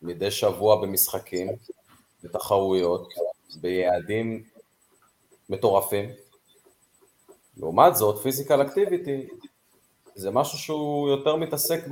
[0.02, 1.48] מדי שבוע במשחקים,
[2.22, 3.08] בתחרויות,
[3.60, 4.42] ביעדים
[5.48, 6.10] מטורפים.
[7.56, 9.26] לעומת זאת, פיזיקל אקטיביטי
[10.14, 11.84] זה משהו שהוא יותר מתעסק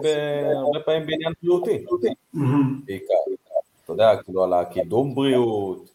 [0.56, 1.84] הרבה פעמים בעניין בריאותי,
[2.84, 3.14] בעיקר.
[3.84, 5.90] אתה יודע, כאילו על הקידום בריאות,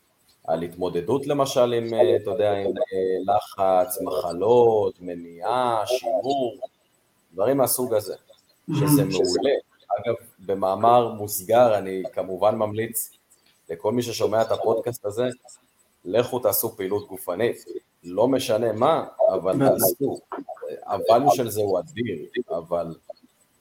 [0.47, 1.85] על התמודדות למשל עם,
[2.23, 6.57] אתה יודע, עם אה, לחץ, מחלות, מניעה, שימור,
[7.33, 8.15] דברים מהסוג הזה,
[8.79, 9.55] שזה מעולה.
[9.99, 13.11] אגב, במאמר מוסגר, אני כמובן ממליץ
[13.69, 15.29] לכל מי ששומע את הפודקאסט הזה,
[16.05, 17.65] לכו תעשו פעילות גופנית,
[18.03, 20.19] לא משנה מה, אבל תעשו.
[20.85, 22.95] הvalue של זה הוא אדיר, אבל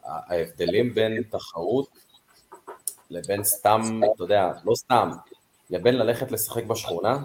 [0.04, 1.88] ההבדלים בין תחרות
[3.10, 5.10] לבין סתם, אתה יודע, לא סתם,
[5.70, 7.18] לבין ללכת לשחק בשכונה,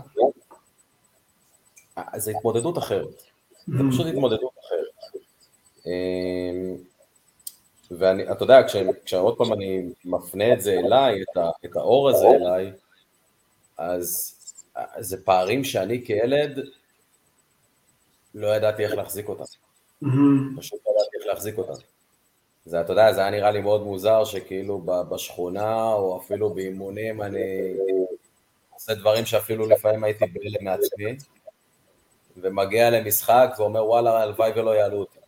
[2.16, 3.24] זה התמודדות אחרת.
[3.68, 5.24] זה פשוט התמודדות אחרת.
[7.92, 8.62] אמ, ואני, אתה יודע,
[9.06, 12.72] כשעוד פעם אני מפנה את זה אליי, את, ה, את האור הזה אליי,
[13.78, 14.36] אז
[15.00, 16.60] זה פערים שאני כילד
[18.36, 19.44] לא ידעתי איך להחזיק אותם.
[20.58, 21.82] פשוט לא ידעתי איך להחזיק אותם.
[22.66, 24.80] זה, אתה יודע, זה היה נראה לי מאוד מוזר שכאילו
[25.10, 27.74] בשכונה, או אפילו באימונים, אני
[28.74, 31.18] עושה דברים שאפילו לפעמים הייתי בהלם מעצמי,
[32.38, 35.20] ומגיע למשחק ואומר, וואלה, הלוואי ולא יעלו אותי.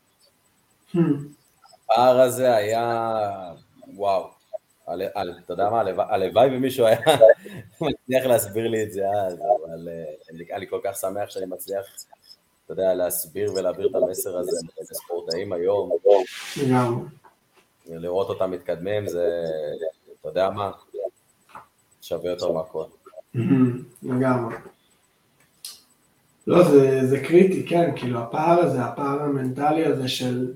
[1.83, 3.11] הפער הזה היה,
[3.95, 4.29] וואו.
[4.83, 6.99] אתה יודע מה, הלוואי ומישהו היה
[7.81, 11.85] מצליח להסביר לי את זה אז, אבל אה, אני כל כך שמח שאני מצליח
[12.65, 14.57] אתה יודע, להסביר ולהעביר את המסר הזה
[14.91, 15.89] לספורטאים היום.
[17.87, 19.43] לראות אותם מתקדמים זה,
[20.19, 20.71] אתה יודע מה,
[22.01, 22.83] שווה יותר מהכל.
[24.03, 24.55] לגמרי.
[26.47, 30.53] לא, זה, זה קריטי, כן, כאילו הפער הזה, הפער המנטלי הזה של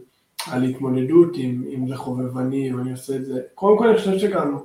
[0.52, 3.42] על התמודדות עם, אם זה חובבני, אם אני עושה את זה.
[3.56, 4.58] קודם כל אני חושב שגם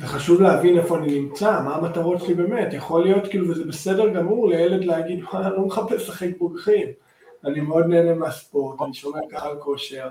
[0.00, 4.08] זה חשוב להבין איפה אני נמצא, מה המטרות שלי באמת, יכול להיות כאילו, וזה בסדר
[4.08, 6.88] גמור לילד להגיד, וואלה, אני לא מחפש לשחק בורחים,
[7.44, 10.08] אני מאוד נהנה מהספורט, אני שומר ככה על כושר,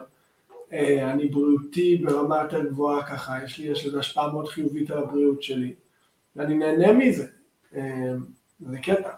[0.74, 4.98] אה, אני בריאותי ברמה יותר גבוהה ככה, יש לי, יש לזה השפעה מאוד חיובית על
[4.98, 5.74] הבריאות שלי,
[6.36, 7.28] ואני נהנה מזה,
[7.76, 8.14] אה,
[8.60, 9.10] זה קטע.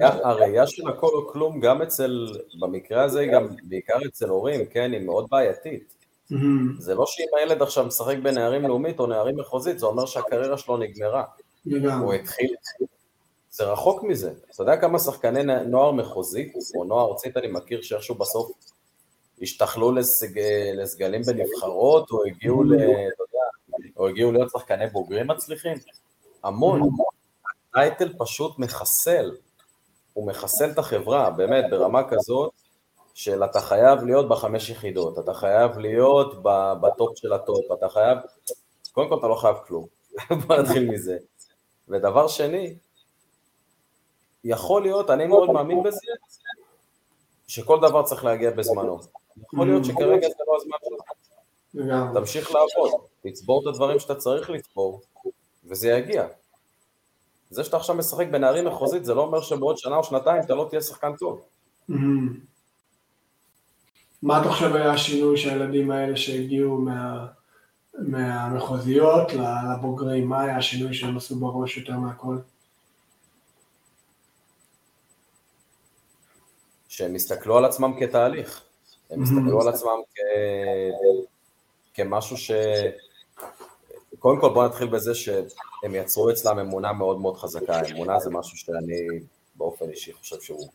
[0.00, 2.26] הראייה של הכל או כלום, גם אצל,
[2.60, 5.94] במקרה הזה, גם בעיקר אצל הורים, כן, היא מאוד בעייתית.
[6.32, 6.36] Mm-hmm.
[6.78, 10.76] זה לא שאם הילד עכשיו משחק בנערים לאומית או נערים מחוזית, זה אומר שהקריירה שלו
[10.76, 11.24] נגמרה.
[12.00, 12.54] הוא התחיל,
[13.50, 14.32] זה רחוק מזה.
[14.54, 18.52] אתה יודע כמה שחקני נוער מחוזית או נוער ארצית אני מכיר שאיכשהו בסוף
[19.42, 20.40] השתחלו לסג...
[20.74, 22.74] לסגלים בנבחרות, או הגיעו, ל...
[23.96, 25.76] או הגיעו להיות שחקני בוגרים מצליחים?
[26.44, 26.90] המון.
[27.72, 29.30] title פשוט מחסל,
[30.14, 32.52] הוא מחסל את החברה, באמת, ברמה כזאת,
[33.14, 36.42] של אתה חייב להיות בחמש יחידות, אתה חייב להיות
[36.80, 38.18] בטופ של הטופ, אתה חייב,
[38.92, 39.86] קודם כל אתה לא חייב כלום,
[40.46, 41.18] בוא נתחיל מזה.
[41.88, 42.76] ודבר שני,
[44.44, 45.98] יכול להיות, אני מאוד מאמין בזה,
[47.46, 48.98] שכל דבר צריך להגיע בזמנו.
[49.42, 51.10] יכול להיות שכרגע זה לא הזמן שלך.
[52.14, 55.00] תמשיך לעבוד, תצבור את הדברים שאתה צריך לצבור,
[55.64, 56.26] וזה יגיע.
[57.54, 60.66] זה שאתה עכשיו משחק בנערים מחוזית, זה לא אומר שבעוד שנה או שנתיים אתה לא
[60.70, 61.44] תהיה שחקן טוב.
[64.22, 67.26] מה אתה חושב היה השינוי שהילדים האלה שהגיעו מה,
[67.94, 72.38] מהמחוזיות לבוגרים, מה היה השינוי שהם עשו בראש יותר מהכל?
[76.88, 78.62] שהם הסתכלו על עצמם כתהליך,
[79.10, 80.18] הם הסתכלו על עצמם כ...
[81.94, 82.50] כמשהו ש...
[84.24, 88.58] קודם כל בוא נתחיל בזה שהם יצרו אצלם אמונה מאוד מאוד חזקה, אמונה זה משהו
[88.58, 89.06] שאני
[89.54, 90.68] באופן אישי חושב שהוא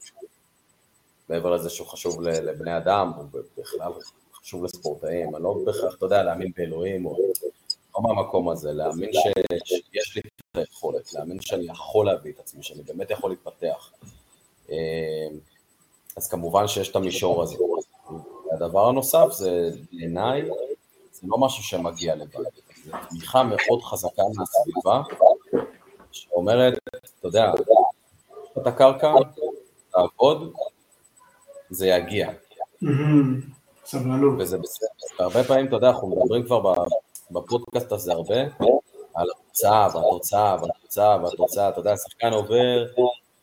[1.29, 3.91] מעבר לזה שהוא חשוב לבני אדם, הוא בכלל
[4.33, 7.17] חשוב לספורטאים, אני לא בהכרח, אתה יודע, להאמין באלוהים, או
[7.95, 9.17] לא מהמקום הזה, להאמין ש...
[9.63, 13.91] שיש לי את היכולת, להאמין שאני יכול להביא את עצמי, שאני באמת יכול להתפתח.
[14.69, 14.75] אמ,
[16.17, 17.55] אז כמובן שיש את המישור הזה.
[18.51, 20.49] הדבר הנוסף זה, בעיניי,
[21.11, 22.43] זה לא משהו שמגיע לבד,
[22.83, 25.01] זה תמיכה מאוד חזקה מהסביבה,
[26.11, 26.77] שאומרת,
[27.19, 27.51] אתה יודע,
[28.57, 29.13] את הקרקע,
[29.91, 30.53] תעבוד,
[31.69, 32.29] זה יגיע.
[33.85, 34.39] סבלנות.
[34.39, 34.87] וזה בסדר.
[35.19, 36.73] והרבה פעמים, אתה יודע, אנחנו מדברים כבר
[37.31, 38.35] בפודקאסט הזה הרבה,
[39.13, 41.69] על התוצאה והתוצאה והתוצאה והתוצאה.
[41.69, 42.85] אתה יודע, השחקן עובר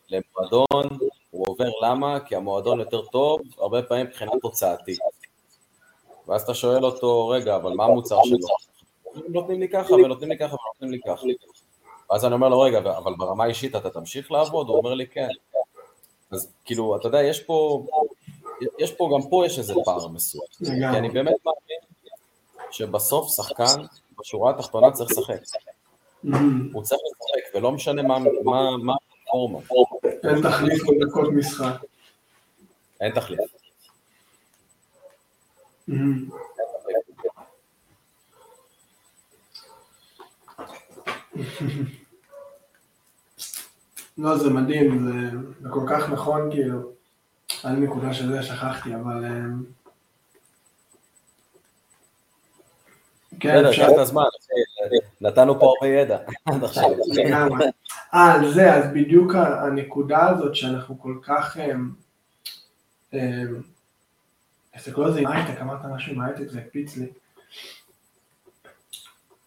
[0.09, 0.97] למועדון,
[1.31, 2.19] הוא עובר למה?
[2.19, 4.99] כי המועדון יותר טוב, הרבה פעמים מבחינה תוצאתית.
[6.27, 8.47] ואז אתה שואל אותו, רגע, אבל מה המוצר שלו?
[9.27, 11.25] נותנים לי ככה ונותנים לי ככה ונותנים לי ככה.
[12.11, 14.69] ואז אני אומר לו, רגע, אבל ברמה האישית אתה תמשיך לעבוד?
[14.69, 15.27] הוא אומר לי, כן.
[16.31, 17.85] אז כאילו, אתה יודע, יש פה,
[18.79, 20.43] יש פה, גם פה יש איזה פער מסוים.
[20.57, 21.79] כי אני באמת מאמין
[22.71, 23.83] שבסוף שחקן,
[24.19, 25.39] בשורה התחתונה צריך לשחק.
[26.73, 28.15] הוא צריך לשחק, ולא משנה מה
[28.95, 29.59] הפלטפורמה.
[30.23, 31.81] אין תחליף לדקות משחק.
[33.01, 33.39] אין תחליף.
[44.17, 45.11] לא, זה מדהים, זה,
[45.61, 46.91] זה כל כך נכון, כאילו,
[47.63, 49.25] על נקודה של זה שכחתי, אבל...
[49.25, 49.31] אה,
[53.39, 53.87] כן, אפשר...
[53.93, 54.23] את הזמן,
[55.21, 56.17] נתנו פה הרבה ידע.
[58.13, 61.57] אה, על זה, אז בדיוק הנקודה הזאת שאנחנו כל כך...
[61.57, 61.71] אה,
[63.13, 63.43] אה,
[64.73, 67.07] איך זה קורא לזה עם הייטק, אמרת משהו עם הייטק, זה הקפיץ לי.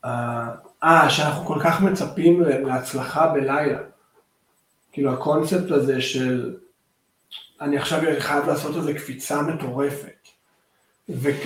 [0.05, 3.79] אה, שאנחנו כל כך מצפים להצלחה בלילה.
[4.93, 6.57] כאילו הקונספט הזה של
[7.61, 10.29] אני עכשיו חייב לעשות איזה קפיצה מטורפת.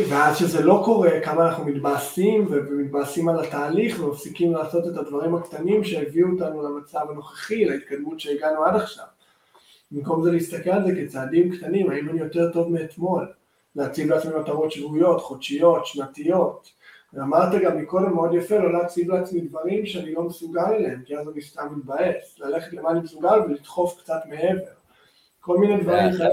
[0.09, 5.85] ואז שזה לא קורה, כמה אנחנו מתבאסים ומתבאסים על התהליך ומפסיקים לעשות את הדברים הקטנים
[5.85, 9.05] שהביאו אותנו למצב הנוכחי, להתקדמות שהגענו עד עכשיו.
[9.91, 13.33] במקום זה להסתכל על זה כצעדים קטנים, האם אני יותר טוב מאתמול,
[13.77, 16.71] להציב לעצמי מטרות שבועיות, חודשיות, שנתיות.
[17.15, 21.29] ואמרת גם מקודם מאוד יפה, לא להציב לעצמי דברים שאני לא מסוגל אליהם, כי אז
[21.29, 24.73] אני סתם מתבאס, ללכת למה אני מסוגל ולדחוף קצת מעבר.
[25.41, 26.31] כל מיני דברים כאלה.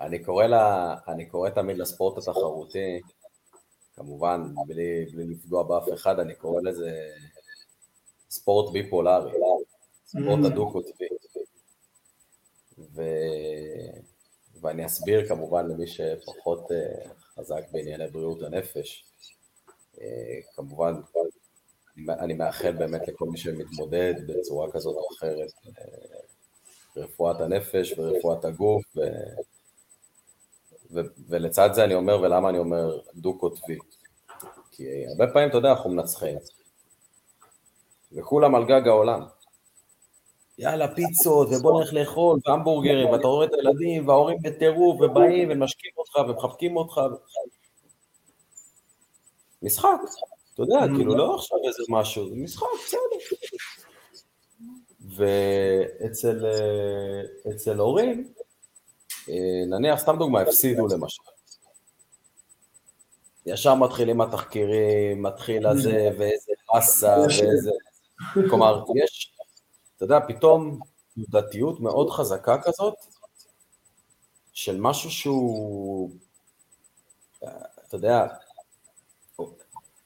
[0.00, 3.00] אני קורא, לה, אני קורא תמיד לספורט התחרותי,
[3.96, 6.90] כמובן, בלי, בלי לפגוע באף אחד, אני קורא לזה
[8.30, 9.32] ספורט ביפולרי,
[10.06, 10.46] ספורט mm.
[10.46, 11.08] הדו-קוטבי.
[12.78, 13.02] ו...
[14.60, 17.08] ואני אסביר כמובן למי שפחות uh,
[17.38, 19.04] חזק בענייני בריאות הנפש.
[19.94, 20.00] Uh,
[20.56, 20.94] כמובן,
[22.08, 25.70] אני מאחל באמת לכל מי שמתמודד בצורה כזאת או אחרת, uh,
[26.96, 29.00] רפואת הנפש ורפואת הגוף, ו...
[30.90, 31.00] ו...
[31.28, 33.78] ולצד זה אני אומר, ולמה אני אומר דו-קוטבי?
[34.72, 36.38] כי הרבה פעמים, אתה יודע, אנחנו מנצחים,
[38.12, 39.37] וכולם על גג העולם.
[40.58, 46.16] יאללה, פיצות, ובוא נלך לאכול, והמבורגרים, ואתה רואה את הילדים, וההורים בטירוף, ובאים, ומשקים אותך,
[46.16, 47.00] ומחבקים אותך.
[49.62, 49.98] משחק,
[50.54, 52.98] אתה יודע, כאילו, לא עכשיו איזה משהו, זה משחק, בסדר.
[55.16, 56.46] ואצל
[57.68, 58.32] אה, הורים,
[59.28, 61.22] אה, נניח, סתם דוגמה, הפסידו למשל.
[63.46, 67.70] ישר מתחילים התחקירים, מתחיל הזה, ואיזה באסה, ואיזה...
[68.48, 69.37] כלומר, יש,
[69.98, 70.78] אתה יודע, פתאום
[71.14, 72.94] תנודתיות מאוד חזקה כזאת,
[74.52, 76.10] של משהו שהוא,
[77.38, 77.46] אתה
[77.92, 78.26] יודע,
[79.36, 79.48] הוא,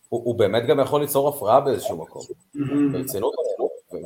[0.09, 2.22] הוא באמת גם יכול ליצור הפרעה באיזשהו מקום,
[2.93, 3.34] ברצינות.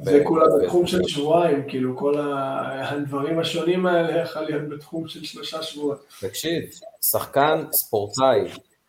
[0.02, 5.62] זה כולה בתחום של שבועיים, כאילו כל הדברים השונים האלה יכול להיות בתחום של שלושה
[5.62, 6.06] שבועות.
[6.20, 6.62] תקשיב,
[7.02, 8.40] שחקן ספורטאי,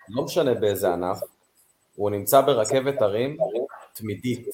[0.09, 1.19] לא משנה באיזה ענף,
[1.95, 3.37] הוא נמצא ברכבת הרים
[3.93, 4.47] תמידית,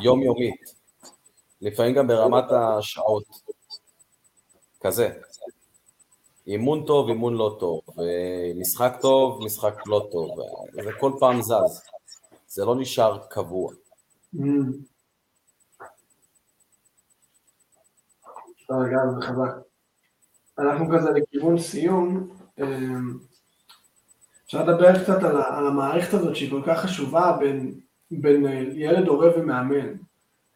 [0.00, 0.81] יומיומית,
[1.62, 3.24] לפעמים גם ברמת השעות,
[4.80, 5.08] כזה.
[6.46, 7.80] אימון טוב, אימון לא טוב,
[8.60, 10.30] משחק טוב, משחק לא טוב,
[10.72, 11.82] זה כל פעם זז,
[12.46, 13.72] זה לא נשאר קבוע.
[20.58, 23.18] אנחנו כזה לכיוון סיום, אמ,
[24.46, 29.38] אפשר לדבר קצת על, המערכת הזאת שהיא כל כך חשובה בין, בין אה, ילד, הורה
[29.38, 29.94] ומאמן.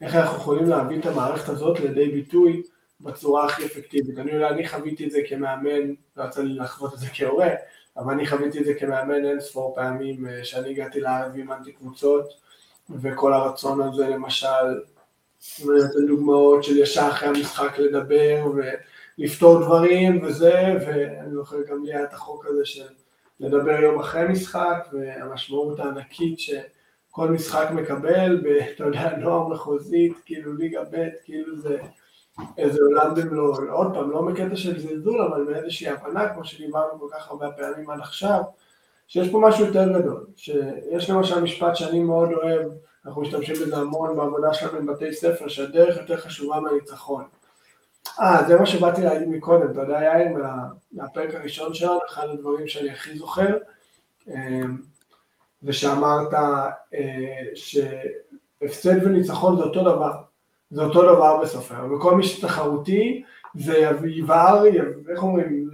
[0.01, 2.63] איך אנחנו יכולים להביא את המערכת הזאת לידי ביטוי
[3.01, 4.19] בצורה הכי אפקטיבית.
[4.19, 7.49] אני יודע, אני חוויתי את זה כמאמן, לא יצא לי לחוות את זה כהורה,
[7.97, 12.29] אבל אני חוויתי את זה כמאמן אין ספור פעמים, אה, שאני הגעתי לארץ אנטי קבוצות,
[12.91, 14.81] וכל הרצון הזה למשל
[15.65, 18.47] ונותן דוגמאות של ישר אחרי המשחק לדבר
[19.19, 22.87] ולפתור דברים וזה, ואני זוכר גם לי היה את החוק הזה של
[23.41, 26.39] לדבר יום אחרי משחק, והמשמעות הענקית
[27.17, 28.45] שכל משחק מקבל,
[28.75, 31.79] אתה יודע, נוער מחוזית, כאילו ליגה ב', כאילו זה
[32.59, 37.07] איזה עולם במלואו, עוד פעם, לא מקטע של זלזול, אבל מאיזושהי הבנה, כמו שדיברנו כל
[37.13, 38.43] כך הרבה פעמים עד עכשיו,
[39.07, 42.69] שיש פה משהו יותר גדול, שיש למשל משפט שאני מאוד אוהב,
[43.07, 47.25] אנחנו משתמשים בזה המון בעבודה שלנו עם בתי ספר, שהדרך יותר חשובה מהניצחון.
[48.21, 50.29] אה, זה מה שבאתי להגיד מקודם, אתה יודע, יאיר,
[50.93, 53.57] מהפרק הראשון שלנו, אחד הדברים שאני הכי זוכר,
[55.67, 56.35] אמ, זה שאמרת
[56.95, 60.13] אה, שהפסד וניצחון זה אותו דבר,
[60.71, 61.41] זה אותו דבר
[61.71, 64.65] היום, וכל מי שתחרותי, זה יבער,
[65.09, 65.71] איך אומרים,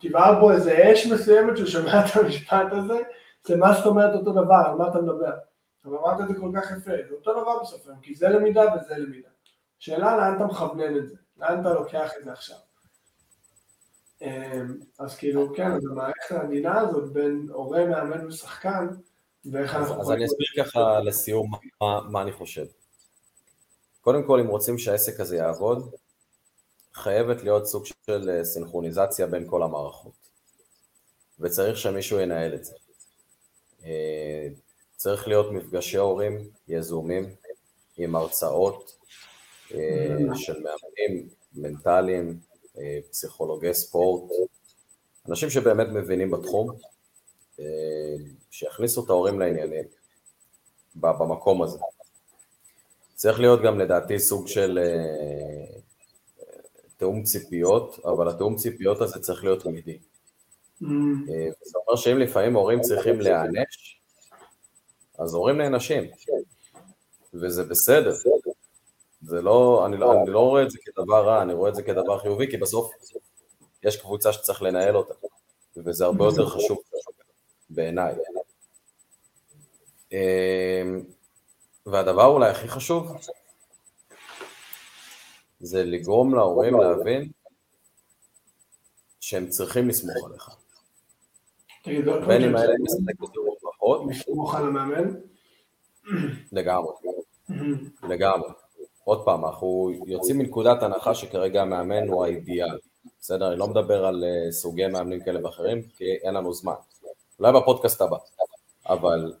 [0.00, 2.98] תבער בו איזה אש מסוימת שהוא שומע את המשפט הזה,
[3.46, 5.32] זה מה זאת אומרת אותו דבר, על מה אתה מדבר.
[5.84, 8.94] אבל אמרת את זה כל כך יפה, זה אותו דבר היום, כי זה למידה וזה
[8.96, 9.28] למידה.
[9.78, 12.56] שאלה לאן אתה מכוונן את זה, לאן אתה לוקח את זה עכשיו.
[14.22, 18.86] אמ, אז כאילו, כן, אז המערכת העדינה הזאת בין הורה, מאמן ושחקן,
[19.52, 20.00] ואיך אנחנו...
[20.00, 22.66] אז אני אסביר ככה לסיום מה, מה אני חושב.
[24.00, 25.94] קודם כל, אם רוצים שהעסק הזה יעבוד,
[26.94, 30.12] חייבת להיות סוג של אה, סינכרוניזציה בין כל המערכות.
[31.40, 32.74] וצריך שמישהו ינהל את זה.
[33.84, 34.48] אה,
[34.96, 37.34] צריך להיות מפגשי הורים יזומים
[37.96, 38.96] עם הרצאות
[39.74, 42.40] אה, של מאמנים מנטליים,
[43.10, 44.32] פסיכולוגי ספורט,
[45.28, 46.70] אנשים שבאמת מבינים בתחום,
[48.50, 49.84] שיכניסו את ההורים לעניינים
[50.94, 51.78] במקום הזה.
[53.14, 55.78] צריך להיות גם לדעתי סוג של אה,
[56.96, 59.98] תיאום ציפיות, אבל התיאום ציפיות הזה צריך להיות תמידי.
[60.82, 60.86] Mm.
[61.30, 64.00] אה, זה אומר שאם לפעמים הורים צריכים להיענש,
[65.18, 66.10] אז הורים נענשים,
[67.34, 68.14] וזה בסדר.
[69.22, 71.82] זה לא, אני לא, אני לא רואה את זה כדבר רע, אני רואה את זה
[71.82, 72.92] כדבר חיובי, כי בסוף
[73.82, 75.14] יש קבוצה שצריך לנהל אותה,
[75.76, 76.78] וזה הרבה יותר חשוב
[77.74, 78.14] בעיניי.
[80.12, 80.82] אה,
[81.86, 83.16] והדבר אולי הכי חשוב,
[85.60, 87.30] זה לגרום להורים להבין
[89.20, 90.50] שהם צריכים לסמוך עליך.
[92.26, 94.02] בין אם האלה משחק או פחות.
[94.10, 95.14] לסמוך על המאמן?
[96.52, 96.92] לגמרי,
[98.08, 98.48] לגמרי.
[99.04, 102.78] עוד פעם, אנחנו יוצאים מנקודת הנחה שכרגע המאמן הוא האידיאל.
[103.20, 103.50] בסדר?
[103.50, 106.74] אני לא מדבר על אה, סוגי מאמנים כאלה ואחרים, כי אין לנו זמן.
[107.42, 108.16] אולי בפודקאסט הבא.
[108.86, 109.32] אבל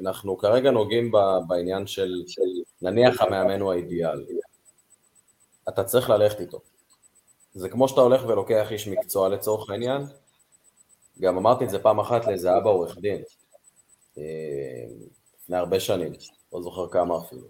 [0.00, 1.12] אנחנו כרגע נוגעים
[1.46, 2.42] בעניין של, של
[2.82, 4.26] נניח המאמן הוא האידיאל,
[5.68, 6.60] אתה צריך ללכת איתו.
[7.54, 10.02] זה כמו שאתה הולך ולוקח איש מקצוע לצורך העניין,
[11.20, 13.22] גם אמרתי את זה פעם אחת לאיזה אבא עורך דין,
[14.18, 14.22] אה,
[15.42, 16.12] לפני הרבה שנים,
[16.52, 17.46] לא זוכר כמה אפילו,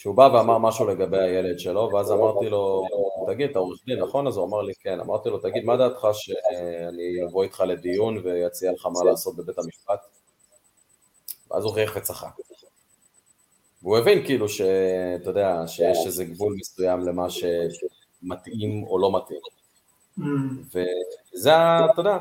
[0.00, 2.86] שהוא בא ואמר משהו לגבי הילד שלו, ואז אמרתי לו,
[3.26, 4.26] תגיד, אתה עורך דין, נכון?
[4.26, 5.00] אז הוא אמר לי, כן.
[5.00, 10.00] אמרתי לו, תגיד, מה דעתך שאני אבוא איתך לדיון ואציע לך מה לעשות בבית המשפט?
[11.50, 12.30] ואז הוא חייך וצחק.
[13.82, 19.40] והוא הבין כאילו שאתה יודע, שיש איזה גבול מסוים למה שמתאים או לא מתאים.
[20.18, 20.22] Mm.
[21.34, 21.52] וזה,
[21.92, 22.18] אתה יודע,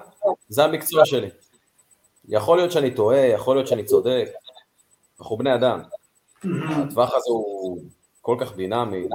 [0.49, 1.29] זה המקצוע שלי.
[2.27, 4.27] יכול להיות שאני טועה, יכול להיות שאני צודק,
[5.19, 5.81] אנחנו בני אדם.
[6.45, 6.71] Mm-hmm.
[6.87, 7.83] הטווח הזה הוא
[8.21, 9.07] כל כך דינמי.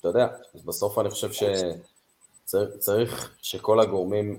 [0.00, 1.28] אתה יודע, אז בסוף אני חושב
[2.46, 4.38] שצריך שכל הגורמים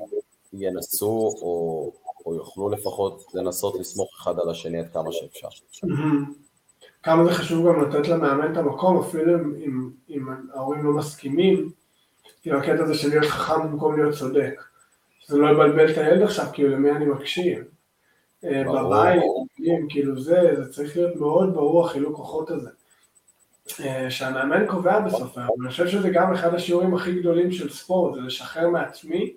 [0.54, 1.92] ינסו או,
[2.26, 5.48] או יוכלו לפחות לנסות לסמוך אחד על השני עד כמה שאפשר.
[7.04, 11.72] כמה זה חשוב גם לתת למאמן את המקום, אפילו אם, אם, אם ההורים לא מסכימים,
[12.42, 14.64] כאילו הקטע הזה של להיות חכם במקום להיות צודק.
[15.20, 17.64] שזה לא יבלבל את הילד עכשיו, כאילו למי אני מקשיב.
[18.44, 19.24] אה, בבית,
[19.90, 22.70] כאילו זה, זה צריך להיות מאוד ברור החילוק כוחות הזה.
[23.80, 28.16] אה, שהמאמן קובע בסוף היום, אני חושב שזה גם אחד השיעורים הכי גדולים של ספורט,
[28.16, 29.34] זה לשחרר מעצמי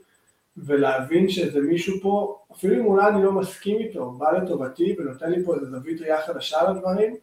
[0.56, 5.44] ולהבין שזה מישהו פה, אפילו אם אולי אני לא מסכים איתו, בא לטובתי ונותן לי
[5.44, 7.16] פה איזה זווית ראייה חדשה לדברים,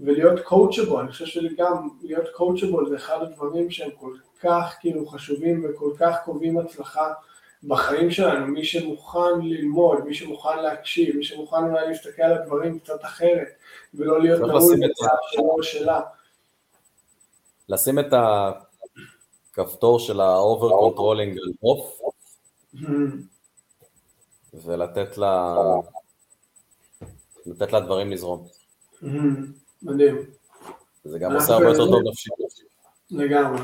[0.00, 5.64] ולהיות coachable, אני חושב שגם להיות coachable זה אחד הדברים שהם כל כך כאילו חשובים
[5.64, 7.12] וכל כך קובעים הצלחה
[7.66, 13.04] בחיים שלנו, מי שמוכן ללמוד, מי שמוכן להקשיב, מי שמוכן אולי להסתכל על הדברים קצת
[13.04, 13.48] אחרת,
[13.94, 16.00] ולא להיות נעול בצד שלו או שלה.
[17.68, 18.12] לשים את
[19.52, 22.00] הכפתור של ה-over controlling על אוף,
[24.54, 25.56] ולתת לה...
[27.46, 28.48] לתת לדברים לזרום.
[29.82, 30.16] מדהים.
[31.04, 32.32] זה גם עושה הרבה יותר טוב נפשית.
[33.10, 33.60] לגמרי.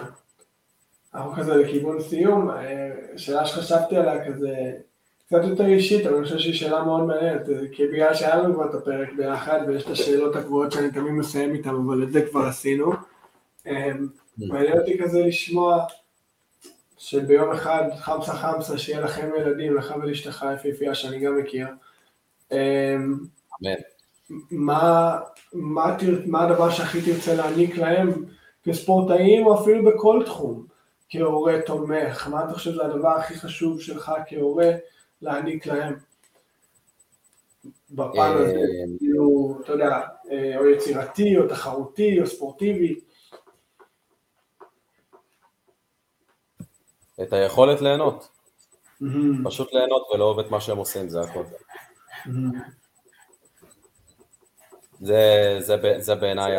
[1.14, 4.72] אנחנו כזה לכיוון סיום, אה, שאלה שחשבתי עליה כזה
[5.26, 8.54] קצת יותר אישית, אבל אני חושב שהיא שאלה מאוד מעניינת, אה, כי בגלל שהיה לנו
[8.54, 12.26] כבר את הפרק ביחד ויש את השאלות הקבועות שאני תמיד מסיים איתן, אבל את זה
[12.30, 12.92] כבר עשינו.
[13.66, 13.90] אה,
[14.38, 15.84] מעניין אותי כזה לשמוע
[16.98, 21.66] שביום אחד חמסה חמסה שיהיה לכם ילדים, לך ולאשתך יפיפייה שאני גם מכיר.
[22.52, 23.74] אמן.
[24.50, 25.18] מה,
[25.52, 25.96] מה,
[26.26, 28.24] מה הדבר שהכי תרצה להעניק להם
[28.64, 30.69] כספורטאים או אפילו בכל תחום?
[31.10, 32.28] כהורה תומך?
[32.28, 34.70] מה אתה חושב זה הדבר הכי חשוב שלך כהורה
[35.22, 35.96] להעניק להם?
[37.90, 40.00] בפן הזה, אה, כאילו, אתה יודע,
[40.30, 43.00] אה, או יצירתי, או תחרותי, או ספורטיבי.
[47.22, 48.28] את היכולת ליהנות.
[49.44, 51.44] פשוט ליהנות ולאהוב את מה שהם עושים, זה הכל.
[55.00, 56.52] זה, זה, זה בעיניי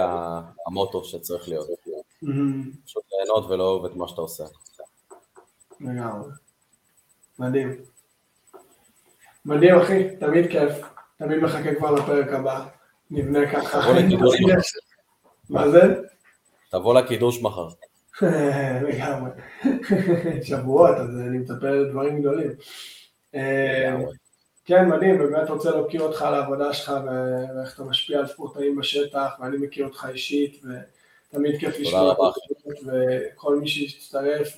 [0.68, 1.68] המוטו שצריך להיות.
[2.86, 4.44] פשוט ליהנות ולאהוב את מה שאתה עושה.
[5.80, 6.30] לגמרי.
[7.40, 7.82] מדהים.
[9.46, 10.74] מדהים אחי, תמיד כיף.
[11.18, 12.68] תמיד מחכה כבר לפרק הבא.
[13.12, 13.80] נבנה ככה.
[15.50, 16.02] מה זה?
[16.72, 17.68] תבוא לקידוש מחר.
[18.88, 19.32] לגמרי.
[20.48, 22.52] שבועות, אז אני מצפה לדברים גדולים.
[24.66, 29.30] כן, מדהים, באמת רוצה להוקיר אותך על העבודה שלך ואיך אתה משפיע על ספורטאים בשטח,
[29.40, 30.62] ואני מכיר אותך אישית,
[31.34, 32.16] ותמיד כיף לשמוע
[32.86, 34.58] וכל מי שיצטרף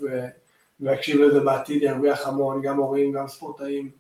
[0.79, 3.91] ויקשיב לזה בעתיד ירוויח המון, גם הורים, גם ספורטאים.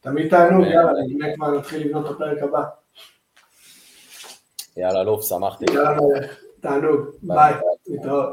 [0.00, 2.62] תמיד תענוג, יאללה, נבנה כבר נתחיל לבנות את הפרק הבא.
[4.76, 5.64] יאללה, אלוף, שמחתי.
[5.74, 5.96] יאללה,
[6.60, 7.54] תענוג, ביי,
[7.86, 8.28] להתראות.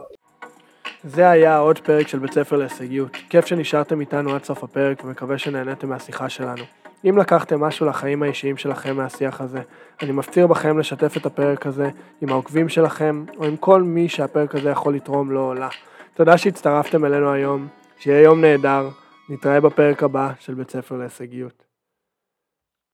[1.04, 3.12] זה היה עוד פרק של בית ספר להישגיות.
[3.30, 6.64] כיף שנשארתם איתנו עד סוף הפרק ומקווה שנהניתם מהשיחה שלנו.
[7.06, 9.62] אם לקחתם משהו לחיים האישיים שלכם מהשיח הזה,
[10.02, 11.90] אני מפציר בכם לשתף את הפרק הזה
[12.22, 15.70] עם העוקבים שלכם, או עם כל מי שהפרק הזה יכול לתרום לו או לה.
[16.14, 17.68] תודה שהצטרפתם אלינו היום,
[18.00, 18.90] שיהיה יום נהדר,
[19.30, 21.69] נתראה בפרק הבא של בית ספר להישגיות.